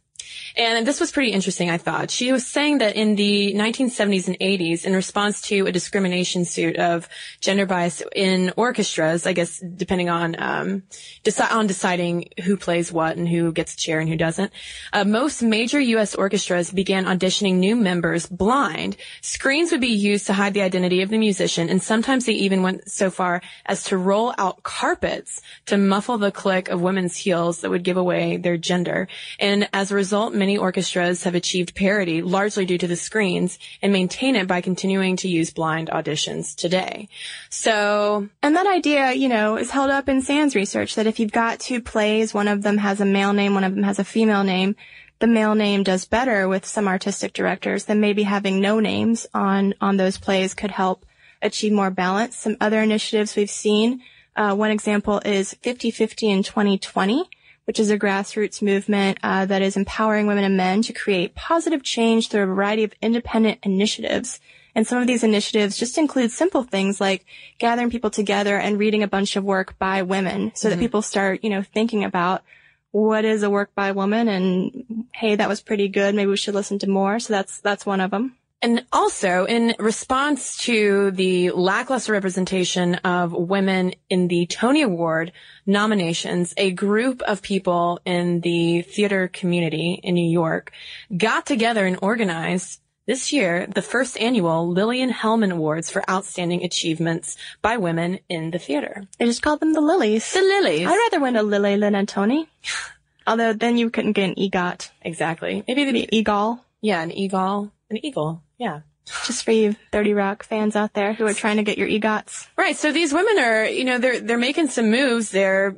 And 0.56 0.86
this 0.86 1.00
was 1.00 1.12
pretty 1.12 1.32
interesting, 1.32 1.70
I 1.70 1.78
thought. 1.78 2.12
She 2.12 2.32
was 2.32 2.46
saying 2.46 2.78
that 2.78 2.96
in 2.96 3.16
the 3.16 3.54
1970s 3.56 4.28
and 4.28 4.40
80s, 4.40 4.86
in 4.86 4.94
response 4.94 5.42
to 5.44 5.66
a 5.66 5.72
discrimination 5.72 6.46
suit 6.46 6.78
of 6.78 7.10
gender 7.42 7.66
bias 7.66 8.04
in 8.16 8.54
orchestras, 8.56 9.25
I 9.25 9.34
guess 9.34 9.60
depending 9.60 10.10
on 10.10 10.36
um, 10.40 10.84
deci- 11.24 11.52
on 11.52 11.68
deciding 11.68 12.30
who 12.44 12.56
plays 12.56 12.92
what 12.92 13.18
and 13.18 13.28
who 13.28 13.52
gets 13.52 13.74
a 13.74 13.78
chair 13.78 14.00
and 14.00 14.08
who 14.08 14.16
doesn't, 14.16 14.52
uh, 14.94 15.04
most 15.04 15.41
major 15.41 15.80
U.S. 15.80 16.15
orchestras 16.15 16.72
began 16.72 17.06
auditioning 17.06 17.56
new 17.56 17.76
members 17.76 18.28
blind. 18.28 18.96
Screens 19.22 19.72
would 19.72 19.82
be 19.82 19.88
used 19.88 20.28
to 20.28 20.34
hide 20.34 20.54
the 20.54 20.62
identity 20.62 21.02
of 21.02 21.10
the 21.10 21.17
musician, 21.17 21.69
and 21.69 21.82
sometimes 21.82 22.26
they 22.26 22.34
even 22.34 22.62
went 22.62 22.89
so 22.89 23.10
far 23.10 23.41
as 23.65 23.84
to 23.86 23.98
roll 23.98 24.34
out 24.38 24.63
carpets 24.63 25.41
to 25.65 25.78
muffle 25.78 26.17
the 26.17 26.32
click 26.32 26.69
of 26.69 26.82
women's 26.82 27.17
heels 27.17 27.62
that 27.62 27.69
would 27.69 27.84
give 27.84 27.98
away 27.98 28.38
their 28.38 28.58
gender. 28.58 29.08
And 29.39 29.67
as 29.74 29.91
a 29.91 29.96
result, 29.96 30.22
many 30.29 30.57
orchestras 30.57 31.23
have 31.23 31.36
achieved 31.36 31.75
parity 31.75 32.21
largely 32.21 32.65
due 32.65 32.77
to 32.77 32.88
the 32.88 32.95
screens 32.95 33.59
and 33.81 33.91
maintain 33.91 34.36
it 34.36 34.47
by 34.47 34.62
continuing 34.62 35.15
to 35.17 35.27
use 35.27 35.51
blind 35.51 35.89
auditions 35.89 36.55
today. 36.55 37.09
So 37.49 38.27
And 38.41 38.55
that 38.55 38.67
idea, 38.67 39.13
you 39.13 39.29
know, 39.29 39.57
is 39.57 39.71
held 39.71 39.89
up 39.89 40.07
in 40.07 40.21
Sands 40.21 40.55
research 40.55 40.95
that 40.95 41.07
if 41.07 41.19
you've 41.19 41.31
got 41.31 41.59
two 41.59 41.81
plays, 41.81 42.33
one 42.33 42.47
of 42.47 42.62
them 42.62 42.77
has 42.77 43.01
a 43.01 43.05
male 43.05 43.33
name, 43.33 43.53
one 43.53 43.63
of 43.63 43.73
them 43.75 43.83
has 43.83 43.99
a 43.99 44.03
female 44.03 44.43
name, 44.43 44.75
the 45.19 45.27
male 45.27 45.55
name 45.55 45.83
does 45.83 46.05
better 46.05 46.47
with 46.47 46.65
some 46.65 46.88
artistic 46.88 47.33
directors 47.33 47.86
than 47.86 48.01
maybe 48.01 48.23
having 48.23 48.59
no 48.59 48.79
names 48.79 49.25
on, 49.33 49.73
on 49.79 49.97
those 49.97 50.17
plays 50.17 50.53
could 50.53 50.71
help 50.71 51.05
achieve 51.41 51.71
more 51.71 51.91
balance. 51.91 52.36
Some 52.36 52.57
other 52.59 52.81
initiatives 52.81 53.36
we've 53.36 53.49
seen, 53.49 54.01
uh, 54.36 54.55
one 54.55 54.71
example 54.71 55.21
is 55.23 55.55
50-50 55.63 56.23
in 56.23 56.43
2020, 56.43 57.29
which 57.65 57.80
is 57.80 57.89
a 57.89 57.97
grassroots 57.97 58.62
movement 58.62 59.17
uh, 59.23 59.45
that 59.45 59.62
is 59.62 59.78
empowering 59.78 60.28
women 60.28 60.43
and 60.43 60.58
men 60.58 60.82
to 60.82 60.93
create 60.93 61.36
positive 61.36 61.84
change 61.84 62.30
through 62.30 62.43
a 62.43 62.47
variety 62.47 62.84
of 62.84 62.93
independent 63.02 63.60
initiatives. 63.63 64.39
And 64.76 64.88
some 64.88 64.99
of 64.99 65.08
these 65.08 65.23
initiatives 65.23 65.78
just 65.78 65.97
include 65.97 66.32
simple 66.32 66.63
things 66.63 66.99
like 66.99 67.26
gathering 67.60 67.89
people 67.89 68.10
together 68.10 68.58
and 68.58 68.80
reading 68.80 69.04
a 69.04 69.08
bunch 69.08 69.36
of 69.36 69.43
work 69.43 69.78
by 69.78 70.02
women 70.02 70.52
so 70.56 70.69
that 70.69 70.80
people 70.80 71.02
start, 71.02 71.43
you 71.43 71.49
know, 71.49 71.62
thinking 71.62 72.04
about 72.04 72.43
what 72.91 73.23
is 73.23 73.43
a 73.43 73.49
work 73.49 73.73
by 73.76 73.91
woman 73.91 74.28
and 74.28 75.06
hey, 75.13 75.36
that 75.36 75.49
was 75.49 75.62
pretty 75.62 75.88
good. 75.88 76.15
Maybe 76.15 76.30
we 76.30 76.38
should 76.38 76.56
listen 76.56 76.80
to 76.80 76.89
more. 76.89 77.19
So 77.19 77.34
that's, 77.34 77.60
that's 77.60 77.86
one 77.86 78.02
of 78.02 78.12
them. 78.12 78.36
And 78.63 78.86
also, 78.93 79.43
in 79.43 79.76
response 79.78 80.56
to 80.60 81.12
the 81.12 81.52
lackluster 81.52 82.13
representation 82.13 82.95
of 82.95 83.34
women 83.34 83.93
in 84.10 84.30
the 84.30 84.45
Tony 84.45 84.84
Award 84.84 85.34
nominations, 85.65 86.54
a 86.56 86.71
group 86.71 87.21
of 87.23 87.41
people 87.41 87.99
in 88.06 88.39
the 88.39 88.84
theater 88.84 89.28
community 89.28 89.99
in 90.02 90.15
New 90.15 90.32
York 90.32 90.71
got 91.15 91.45
together 91.45 91.86
and 91.86 91.99
organized 92.02 92.80
this 93.06 93.34
year 93.34 93.67
the 93.67 93.82
first 93.82 94.17
annual 94.17 94.69
Lillian 94.69 95.12
Hellman 95.12 95.52
Awards 95.52 95.89
for 95.89 96.10
Outstanding 96.10 96.63
Achievements 96.63 97.36
by 97.62 97.76
Women 97.76 98.19
in 98.30 98.52
the 98.52 98.60
Theater. 98.60 99.04
They 99.17 99.26
just 99.26 99.41
called 99.41 99.60
them 99.60 99.73
the 99.73 99.82
lilies. 99.82 100.32
The 100.32 100.39
Lilies. 100.39 100.88
I'd 100.88 100.95
rather 100.95 101.19
win 101.19 101.36
a 101.36 101.43
lily 101.43 101.78
than 101.78 101.95
a 101.95 102.06
Tony. 102.06 102.47
Although 103.28 103.52
then 103.52 103.76
you 103.76 103.89
couldn't 103.89 104.13
get 104.13 104.30
an 104.30 104.36
EGOT. 104.36 104.89
exactly. 105.02 105.65
Maybe 105.67 105.91
the, 105.91 106.23
EGOL. 106.23 106.62
yeah, 106.80 107.02
an 107.02 107.12
eagle. 107.12 107.73
An 107.89 108.06
eagle. 108.06 108.41
Yeah. 108.58 108.82
Just 109.26 109.44
for 109.44 109.52
you 109.52 109.76
30 109.92 110.13
Rock 110.13 110.44
fans 110.44 110.76
out 110.76 110.94
there 110.94 111.13
who 111.13 111.26
are 111.26 111.34
trying 111.34 111.58
to 111.58 111.63
get 111.63 111.78
your 111.78 111.88
EGOTs. 111.89 112.48
Right. 112.56 112.76
So 112.76 112.92
these 112.94 113.13
women 113.13 113.38
are, 113.38 113.66
you 113.66 113.84
know, 113.84 113.98
they're, 113.98 114.20
they're 114.22 114.38
making 114.38 114.68
some 114.70 114.89
moves. 114.92 115.30
They're 115.30 115.76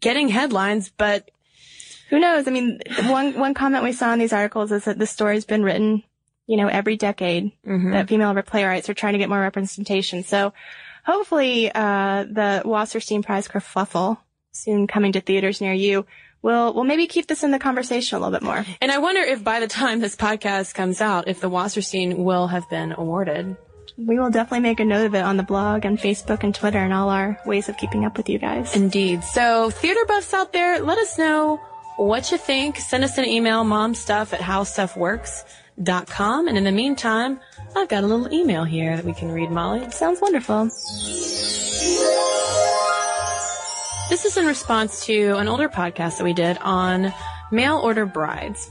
getting 0.00 0.28
headlines, 0.28 0.90
but 0.96 1.30
Who 2.10 2.20
knows? 2.20 2.46
I 2.46 2.50
mean, 2.52 2.80
one, 3.06 3.38
one 3.38 3.54
comment 3.54 3.82
we 3.82 3.92
saw 3.92 4.12
in 4.12 4.18
these 4.20 4.32
articles 4.32 4.70
is 4.70 4.84
that 4.84 4.98
the 4.98 5.06
story's 5.06 5.44
been 5.46 5.64
written, 5.64 6.04
you 6.46 6.56
know, 6.56 6.68
every 6.68 6.96
decade 6.96 7.50
that 7.92 8.08
female 8.08 8.40
playwrights 8.42 8.88
are 8.88 8.94
trying 8.94 9.14
to 9.14 9.18
get 9.18 9.28
more 9.28 9.40
representation. 9.40 10.22
So 10.22 10.52
hopefully, 11.04 11.72
uh, 11.74 12.24
the 12.24 12.62
Wasserstein 12.64 13.24
Prize 13.24 13.48
kerfuffle 13.48 14.18
soon 14.52 14.86
coming 14.86 15.12
to 15.12 15.20
theaters 15.20 15.60
near 15.60 15.72
you 15.72 16.06
will, 16.44 16.74
will 16.74 16.84
maybe 16.84 17.06
keep 17.06 17.26
this 17.26 17.42
in 17.42 17.50
the 17.50 17.58
conversation 17.58 18.16
a 18.16 18.20
little 18.20 18.38
bit 18.38 18.42
more. 18.42 18.66
And 18.80 18.92
I 18.92 18.98
wonder 18.98 19.22
if 19.22 19.42
by 19.42 19.60
the 19.60 19.66
time 19.66 20.00
this 20.00 20.14
podcast 20.14 20.74
comes 20.74 21.00
out, 21.00 21.26
if 21.26 21.40
the 21.40 21.48
Wasserstein 21.48 22.18
will 22.18 22.48
have 22.48 22.68
been 22.68 22.92
awarded. 22.92 23.56
We 23.96 24.18
will 24.18 24.28
definitely 24.30 24.60
make 24.60 24.80
a 24.80 24.84
note 24.84 25.06
of 25.06 25.14
it 25.14 25.22
on 25.22 25.38
the 25.38 25.42
blog 25.42 25.86
and 25.86 25.98
Facebook 25.98 26.44
and 26.44 26.54
Twitter 26.54 26.78
and 26.78 26.92
all 26.92 27.08
our 27.08 27.40
ways 27.46 27.68
of 27.68 27.76
keeping 27.78 28.04
up 28.04 28.16
with 28.16 28.28
you 28.28 28.38
guys. 28.38 28.76
Indeed. 28.76 29.24
So 29.24 29.70
theater 29.70 30.04
buffs 30.06 30.34
out 30.34 30.52
there, 30.52 30.80
let 30.80 30.98
us 30.98 31.16
know 31.16 31.60
what 31.96 32.30
you 32.30 32.38
think. 32.38 32.76
Send 32.76 33.04
us 33.04 33.16
an 33.18 33.24
email, 33.24 33.64
momstuff 33.64 34.34
at 34.34 34.40
howstuffworks.com. 34.40 36.48
And 36.48 36.58
in 36.58 36.64
the 36.64 36.72
meantime, 36.72 37.40
I've 37.74 37.88
got 37.88 38.04
a 38.04 38.06
little 38.06 38.32
email 38.34 38.64
here 38.64 38.96
that 38.96 39.04
we 39.04 39.14
can 39.14 39.32
read, 39.32 39.50
Molly. 39.50 39.90
Sounds 39.90 40.20
wonderful. 40.20 40.70
This 44.14 44.26
is 44.26 44.36
in 44.36 44.46
response 44.46 45.06
to 45.06 45.32
an 45.38 45.48
older 45.48 45.68
podcast 45.68 46.18
that 46.18 46.24
we 46.24 46.34
did 46.34 46.56
on 46.58 47.12
mail 47.50 47.78
order 47.78 48.06
brides. 48.06 48.70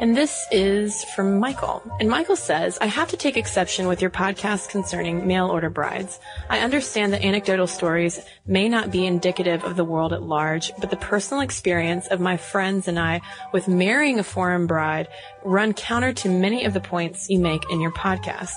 And 0.00 0.16
this 0.16 0.44
is 0.50 1.04
from 1.14 1.38
Michael. 1.38 1.80
And 2.00 2.08
Michael 2.08 2.34
says, 2.34 2.76
I 2.80 2.86
have 2.86 3.06
to 3.10 3.16
take 3.16 3.36
exception 3.36 3.86
with 3.86 4.00
your 4.00 4.10
podcast 4.10 4.68
concerning 4.68 5.28
mail 5.28 5.46
order 5.46 5.70
brides. 5.70 6.18
I 6.48 6.58
understand 6.58 7.12
that 7.12 7.22
anecdotal 7.22 7.68
stories 7.68 8.18
may 8.48 8.68
not 8.68 8.90
be 8.90 9.06
indicative 9.06 9.62
of 9.62 9.76
the 9.76 9.84
world 9.84 10.12
at 10.12 10.22
large, 10.22 10.72
but 10.80 10.90
the 10.90 10.96
personal 10.96 11.44
experience 11.44 12.08
of 12.08 12.18
my 12.18 12.36
friends 12.36 12.88
and 12.88 12.98
I 12.98 13.20
with 13.52 13.68
marrying 13.68 14.18
a 14.18 14.24
foreign 14.24 14.66
bride 14.66 15.06
run 15.44 15.72
counter 15.72 16.12
to 16.14 16.28
many 16.28 16.64
of 16.64 16.74
the 16.74 16.80
points 16.80 17.30
you 17.30 17.38
make 17.38 17.62
in 17.70 17.80
your 17.80 17.92
podcast. 17.92 18.56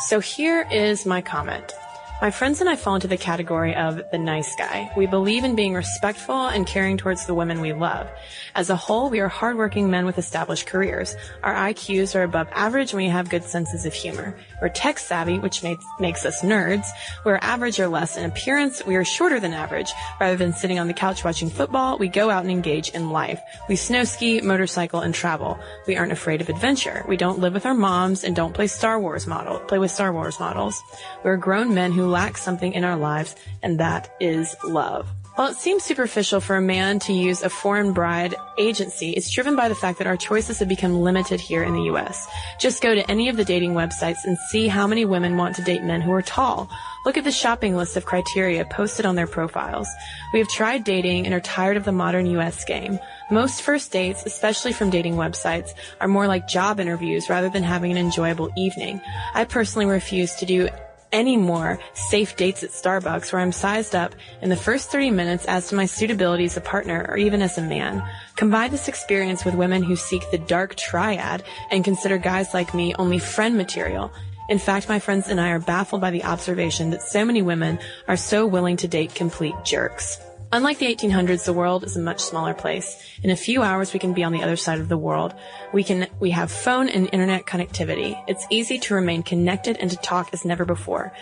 So 0.00 0.18
here 0.18 0.66
is 0.68 1.06
my 1.06 1.22
comment. 1.22 1.72
My 2.20 2.30
friends 2.30 2.60
and 2.60 2.68
I 2.68 2.76
fall 2.76 2.96
into 2.96 3.08
the 3.08 3.16
category 3.16 3.74
of 3.74 4.02
the 4.12 4.18
nice 4.18 4.54
guy. 4.56 4.92
We 4.94 5.06
believe 5.06 5.42
in 5.42 5.56
being 5.56 5.72
respectful 5.72 6.48
and 6.48 6.66
caring 6.66 6.98
towards 6.98 7.24
the 7.24 7.32
women 7.32 7.62
we 7.62 7.72
love. 7.72 8.10
As 8.54 8.68
a 8.68 8.76
whole, 8.76 9.08
we 9.08 9.20
are 9.20 9.28
hardworking 9.28 9.90
men 9.90 10.04
with 10.04 10.18
established 10.18 10.66
careers. 10.66 11.16
Our 11.42 11.54
IQs 11.54 12.14
are 12.14 12.22
above 12.22 12.48
average 12.52 12.92
and 12.92 12.98
we 12.98 13.08
have 13.08 13.30
good 13.30 13.44
senses 13.44 13.86
of 13.86 13.94
humor. 13.94 14.36
We're 14.60 14.68
tech 14.68 14.98
savvy, 14.98 15.38
which 15.38 15.62
makes, 15.62 15.82
makes 15.98 16.26
us 16.26 16.42
nerds. 16.42 16.86
We're 17.24 17.38
average 17.40 17.80
or 17.80 17.88
less 17.88 18.18
in 18.18 18.26
appearance. 18.26 18.84
We 18.84 18.96
are 18.96 19.04
shorter 19.04 19.40
than 19.40 19.54
average. 19.54 19.90
Rather 20.20 20.36
than 20.36 20.52
sitting 20.52 20.78
on 20.78 20.88
the 20.88 20.92
couch 20.92 21.24
watching 21.24 21.48
football, 21.48 21.96
we 21.96 22.08
go 22.08 22.28
out 22.28 22.42
and 22.42 22.50
engage 22.50 22.90
in 22.90 23.08
life. 23.08 23.40
We 23.66 23.76
snow 23.76 24.04
ski, 24.04 24.42
motorcycle, 24.42 25.00
and 25.00 25.14
travel. 25.14 25.58
We 25.86 25.96
aren't 25.96 26.12
afraid 26.12 26.42
of 26.42 26.50
adventure. 26.50 27.02
We 27.08 27.16
don't 27.16 27.38
live 27.38 27.54
with 27.54 27.64
our 27.64 27.72
moms 27.72 28.24
and 28.24 28.36
don't 28.36 28.52
play 28.52 28.66
Star 28.66 29.00
Wars 29.00 29.26
model, 29.26 29.58
play 29.60 29.78
with 29.78 29.90
Star 29.90 30.12
Wars 30.12 30.38
models. 30.38 30.82
We're 31.24 31.38
grown 31.38 31.72
men 31.72 31.92
who 31.92 32.09
lack 32.10 32.36
something 32.36 32.72
in 32.72 32.84
our 32.84 32.96
lives, 32.96 33.34
and 33.62 33.80
that 33.80 34.14
is 34.20 34.56
love. 34.64 35.08
While 35.36 35.48
it 35.48 35.56
seems 35.56 35.84
superficial 35.84 36.40
for 36.40 36.56
a 36.56 36.60
man 36.60 36.98
to 36.98 37.14
use 37.14 37.42
a 37.42 37.48
foreign 37.48 37.94
bride 37.94 38.34
agency, 38.58 39.12
it's 39.12 39.30
driven 39.30 39.56
by 39.56 39.68
the 39.70 39.74
fact 39.74 39.96
that 39.96 40.06
our 40.06 40.16
choices 40.16 40.58
have 40.58 40.68
become 40.68 41.00
limited 41.00 41.40
here 41.40 41.62
in 41.62 41.72
the 41.72 41.84
US. 41.84 42.26
Just 42.58 42.82
go 42.82 42.94
to 42.94 43.10
any 43.10 43.30
of 43.30 43.38
the 43.38 43.44
dating 43.44 43.72
websites 43.72 44.18
and 44.24 44.36
see 44.50 44.68
how 44.68 44.86
many 44.86 45.06
women 45.06 45.38
want 45.38 45.56
to 45.56 45.62
date 45.62 45.82
men 45.82 46.02
who 46.02 46.12
are 46.12 46.20
tall. 46.20 46.68
Look 47.06 47.16
at 47.16 47.24
the 47.24 47.32
shopping 47.32 47.74
list 47.74 47.96
of 47.96 48.04
criteria 48.04 48.66
posted 48.66 49.06
on 49.06 49.14
their 49.14 49.26
profiles. 49.26 49.88
We 50.34 50.40
have 50.40 50.48
tried 50.48 50.84
dating 50.84 51.24
and 51.24 51.34
are 51.34 51.40
tired 51.40 51.78
of 51.78 51.84
the 51.84 51.92
modern 51.92 52.26
US 52.26 52.62
game. 52.64 52.98
Most 53.30 53.62
first 53.62 53.92
dates, 53.92 54.24
especially 54.26 54.74
from 54.74 54.90
dating 54.90 55.14
websites, 55.14 55.70
are 56.02 56.08
more 56.08 56.26
like 56.26 56.48
job 56.48 56.80
interviews 56.80 57.30
rather 57.30 57.48
than 57.48 57.62
having 57.62 57.92
an 57.92 57.96
enjoyable 57.96 58.50
evening. 58.58 59.00
I 59.32 59.44
personally 59.44 59.86
refuse 59.86 60.34
to 60.34 60.44
do 60.44 60.68
any 61.12 61.36
more 61.36 61.78
safe 61.94 62.36
dates 62.36 62.62
at 62.62 62.70
Starbucks 62.70 63.32
where 63.32 63.42
I'm 63.42 63.52
sized 63.52 63.94
up 63.94 64.14
in 64.42 64.48
the 64.48 64.56
first 64.56 64.90
30 64.90 65.10
minutes 65.10 65.44
as 65.46 65.68
to 65.68 65.74
my 65.74 65.86
suitability 65.86 66.44
as 66.44 66.56
a 66.56 66.60
partner 66.60 67.06
or 67.08 67.16
even 67.16 67.42
as 67.42 67.58
a 67.58 67.62
man. 67.62 68.02
Combine 68.36 68.70
this 68.70 68.88
experience 68.88 69.44
with 69.44 69.54
women 69.54 69.82
who 69.82 69.96
seek 69.96 70.30
the 70.30 70.38
dark 70.38 70.76
triad 70.76 71.42
and 71.70 71.84
consider 71.84 72.18
guys 72.18 72.54
like 72.54 72.74
me 72.74 72.94
only 72.94 73.18
friend 73.18 73.56
material. 73.56 74.12
In 74.48 74.58
fact, 74.58 74.88
my 74.88 74.98
friends 74.98 75.28
and 75.28 75.40
I 75.40 75.50
are 75.50 75.60
baffled 75.60 76.00
by 76.00 76.10
the 76.10 76.24
observation 76.24 76.90
that 76.90 77.02
so 77.02 77.24
many 77.24 77.42
women 77.42 77.78
are 78.08 78.16
so 78.16 78.46
willing 78.46 78.76
to 78.78 78.88
date 78.88 79.14
complete 79.14 79.54
jerks. 79.64 80.20
Unlike 80.52 80.78
the 80.78 80.92
1800s, 80.92 81.44
the 81.44 81.52
world 81.52 81.84
is 81.84 81.96
a 81.96 82.00
much 82.00 82.18
smaller 82.18 82.54
place. 82.54 83.00
In 83.22 83.30
a 83.30 83.36
few 83.36 83.62
hours, 83.62 83.92
we 83.92 84.00
can 84.00 84.12
be 84.12 84.24
on 84.24 84.32
the 84.32 84.42
other 84.42 84.56
side 84.56 84.80
of 84.80 84.88
the 84.88 84.98
world. 84.98 85.32
We 85.72 85.84
can, 85.84 86.08
we 86.18 86.30
have 86.30 86.50
phone 86.50 86.88
and 86.88 87.08
internet 87.12 87.46
connectivity. 87.46 88.20
It's 88.26 88.44
easy 88.50 88.76
to 88.80 88.94
remain 88.94 89.22
connected 89.22 89.76
and 89.76 89.88
to 89.92 89.96
talk 89.98 90.30
as 90.32 90.44
never 90.44 90.64
before. 90.64 91.12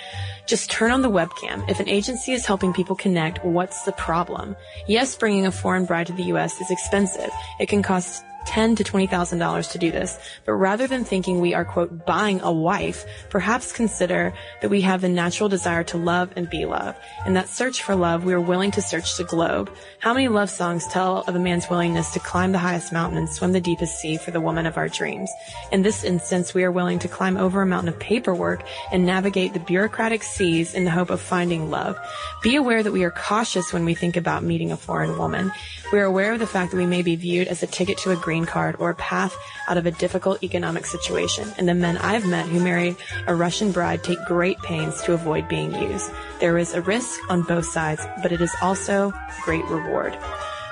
Just 0.47 0.71
turn 0.71 0.93
on 0.93 1.03
the 1.03 1.11
webcam. 1.11 1.69
If 1.69 1.79
an 1.79 1.91
agency 1.91 2.33
is 2.33 2.47
helping 2.47 2.73
people 2.73 2.97
connect, 2.97 3.45
what's 3.45 3.83
the 3.83 3.93
problem? 3.93 4.57
Yes, 4.87 5.15
bringing 5.15 5.45
a 5.45 5.53
foreign 5.53 5.85
bride 5.85 6.07
to 6.07 6.15
the 6.15 6.25
U.S. 6.25 6.59
is 6.63 6.71
expensive. 6.71 7.31
It 7.61 7.69
can 7.69 7.83
cost 7.83 8.25
ten 8.47 8.77
to 8.77 8.85
twenty 8.85 9.07
thousand 9.07 9.39
dollars 9.39 9.69
to 9.69 9.79
do 9.79 9.91
this. 9.91 10.19
But 10.45 10.55
rather 10.55 10.87
than 10.87 11.05
thinking 11.05 11.41
we 11.41 11.55
are 11.55 11.65
quote 11.65 12.07
buying 12.07 12.41
a 12.41 12.53
wife, 12.53 13.05
perhaps 13.31 13.73
consider 13.73 14.33
that 14.63 14.71
we 14.71 14.81
have 14.83 15.01
the 15.01 15.09
natural 15.09 15.49
desire 15.49 15.85
to 15.85 15.99
love 15.99 16.31
and 16.37 16.49
be 16.49 16.65
loved. 16.65 16.99
In 17.27 17.35
that 17.35 17.49
search 17.49 17.83
for 17.83 17.95
love, 17.95 18.25
we 18.25 18.33
are 18.33 18.41
willing 18.41 18.71
to 18.73 18.83
search 18.83 19.17
the 19.17 19.25
globe. 19.25 19.71
How 19.99 20.15
many 20.15 20.29
love 20.29 20.51
songs 20.51 20.87
tell 20.87 21.19
of 21.27 21.35
a 21.35 21.39
man's 21.39 21.69
willingness 21.69 22.13
to 22.13 22.21
climb 22.21 22.53
the 22.53 22.59
highest 22.59 22.93
mountain 22.93 23.19
and 23.19 23.29
swim 23.29 23.53
the 23.53 23.61
deepest 23.61 23.99
sea 23.99 24.17
for 24.17 24.31
the 24.31 24.41
woman 24.41 24.67
of 24.67 24.77
our 24.77 24.89
dreams? 24.89 25.31
In 25.73 25.83
this 25.83 26.05
instance, 26.05 26.55
we 26.55 26.65
are 26.65 26.73
willing 26.73 26.99
to 27.01 27.09
climb 27.09 27.37
over 27.37 27.63
a 27.63 27.67
mountain 27.67 27.93
of 27.93 27.99
paperwork 27.99 28.63
and 28.93 29.05
navigate 29.05 29.53
the 29.53 29.61
bureaucratic 29.61 30.23
seas 30.23 30.75
in 30.75 30.85
the 30.85 30.91
hope 30.91 31.11
of 31.11 31.21
finding 31.21 31.71
love. 31.71 31.99
Be 32.43 32.57
aware 32.57 32.83
that 32.83 32.93
we 32.93 33.05
are 33.05 33.11
cautious 33.11 33.73
when 33.73 33.85
we 33.85 33.95
think 33.95 34.17
about 34.17 34.43
meeting 34.43 34.73
a 34.73 34.77
foreign 34.77 35.19
woman. 35.19 35.53
We 35.93 35.99
are 36.01 36.05
aware 36.05 36.33
of 36.33 36.39
the 36.39 36.47
fact 36.47 36.71
that 36.71 36.77
we 36.77 36.87
may 36.87 37.03
be 37.03 37.17
viewed 37.17 37.49
as 37.49 37.63
a 37.63 37.67
ticket 37.67 37.99
to 37.99 38.11
a 38.11 38.17
green 38.29 38.45
card 38.45 38.77
or 38.79 38.91
a 38.91 38.95
path 38.97 39.35
out 39.69 39.79
of 39.79 39.87
a 39.87 39.91
difficult 39.91 40.43
economic 40.43 40.85
situation. 40.85 41.51
And 41.57 41.67
the 41.67 41.75
men 41.75 41.97
I've 41.97 42.27
met 42.27 42.45
who 42.45 42.61
marry 42.61 42.95
a 43.27 43.35
Russian 43.35 43.73
bride 43.73 44.05
take 44.05 44.23
great 44.27 44.59
pains 44.59 45.01
to 45.05 45.15
avoid 45.15 45.49
being 45.49 45.75
used. 45.75 46.11
There 46.39 46.59
is 46.59 46.75
a 46.75 46.83
risk 46.83 47.19
on 47.31 47.41
both 47.41 47.65
sides, 47.65 48.03
but 48.23 48.31
it 48.31 48.43
is 48.43 48.55
also 48.61 49.15
great 49.47 49.65
reward. 49.65 50.15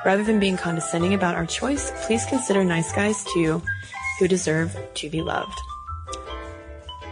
Rather 0.05 0.23
than 0.23 0.39
being 0.39 0.59
condescending 0.59 1.15
about 1.15 1.35
our 1.35 1.47
choice, 1.47 1.91
please 2.05 2.27
consider 2.27 2.63
nice 2.63 2.93
guys 2.93 3.25
too 3.33 3.63
who 4.19 4.29
deserve 4.29 4.77
to 4.93 5.09
be 5.09 5.23
loved. 5.23 5.59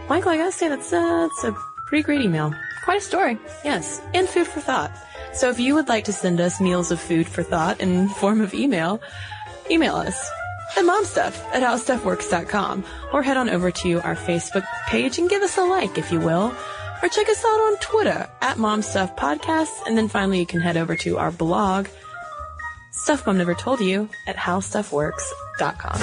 Michael, 0.07 0.29
I 0.29 0.37
gotta 0.37 0.51
say 0.51 0.69
that's, 0.69 0.93
uh, 0.93 1.27
that's 1.27 1.43
a 1.43 1.57
pretty 1.87 2.03
great 2.03 2.21
email. 2.21 2.53
Quite 2.83 2.99
a 2.99 3.01
story. 3.01 3.39
Yes, 3.63 3.99
and 4.13 4.29
food 4.29 4.45
for 4.45 4.59
thought. 4.59 4.91
So 5.33 5.49
if 5.49 5.59
you 5.59 5.73
would 5.73 5.89
like 5.89 6.03
to 6.03 6.13
send 6.13 6.39
us 6.39 6.61
meals 6.61 6.91
of 6.91 6.99
food 6.99 7.27
for 7.27 7.41
thought 7.41 7.81
in 7.81 8.09
form 8.09 8.41
of 8.41 8.53
email, 8.53 9.01
email 9.69 9.95
us 9.95 10.31
at 10.77 10.83
momstuff 10.83 11.37
at 11.53 11.63
howstuffworks.com 11.63 12.83
or 13.13 13.23
head 13.23 13.37
on 13.37 13.49
over 13.49 13.71
to 13.71 14.01
our 14.01 14.15
Facebook 14.15 14.65
page 14.87 15.19
and 15.19 15.29
give 15.29 15.41
us 15.41 15.57
a 15.57 15.63
like, 15.63 15.97
if 15.97 16.11
you 16.11 16.19
will. 16.19 16.53
Or 17.01 17.09
check 17.09 17.29
us 17.29 17.43
out 17.45 17.59
on 17.59 17.77
Twitter 17.77 18.27
at 18.41 18.57
Momstuff 18.57 19.15
Podcast. 19.17 19.85
And 19.85 19.97
then 19.97 20.07
finally, 20.07 20.39
you 20.39 20.45
can 20.45 20.61
head 20.61 20.77
over 20.77 20.95
to 20.97 21.17
our 21.17 21.31
blog, 21.31 21.87
Stuff 22.91 23.27
Mom 23.27 23.37
Never 23.37 23.53
Told 23.53 23.81
You, 23.81 24.09
at 24.27 24.37
howstuffworks.com. 24.37 25.99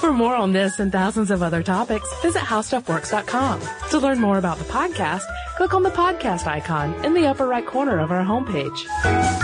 For 0.00 0.12
more 0.12 0.34
on 0.34 0.52
this 0.52 0.78
and 0.80 0.90
thousands 0.90 1.30
of 1.30 1.42
other 1.42 1.62
topics, 1.62 2.08
visit 2.20 2.40
howstuffworks.com. 2.40 3.60
To 3.90 3.98
learn 3.98 4.18
more 4.20 4.38
about 4.38 4.58
the 4.58 4.64
podcast, 4.64 5.24
click 5.56 5.74
on 5.74 5.82
the 5.82 5.90
podcast 5.90 6.46
icon 6.46 7.04
in 7.04 7.14
the 7.14 7.26
upper 7.26 7.46
right 7.46 7.66
corner 7.66 7.98
of 8.00 8.10
our 8.10 8.24
homepage. 8.24 9.43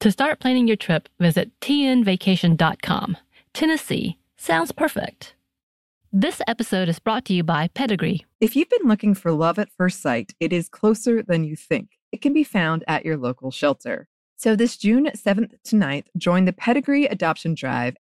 To 0.00 0.12
start 0.12 0.40
planning 0.40 0.68
your 0.68 0.76
trip, 0.76 1.08
visit 1.18 1.58
tnvacation.com. 1.60 3.16
Tennessee 3.54 4.18
sounds 4.36 4.70
perfect. 4.70 5.34
This 6.12 6.42
episode 6.46 6.88
is 6.88 6.98
brought 6.98 7.24
to 7.26 7.34
you 7.34 7.42
by 7.42 7.68
Pedigree. 7.68 8.24
If 8.40 8.54
you've 8.54 8.68
been 8.68 8.88
looking 8.88 9.14
for 9.14 9.32
love 9.32 9.58
at 9.58 9.70
first 9.76 10.02
sight, 10.02 10.34
it 10.38 10.52
is 10.52 10.68
closer 10.68 11.22
than 11.22 11.44
you 11.44 11.56
think. 11.56 11.90
It 12.12 12.20
can 12.20 12.34
be 12.34 12.44
found 12.44 12.84
at 12.86 13.04
your 13.06 13.16
local 13.16 13.50
shelter. 13.50 14.06
So 14.36 14.54
this 14.54 14.76
June 14.76 15.06
7th 15.06 15.54
to 15.64 15.76
9th, 15.76 16.06
join 16.18 16.44
the 16.44 16.52
Pedigree 16.52 17.06
Adoption 17.06 17.54
Drive, 17.54 17.96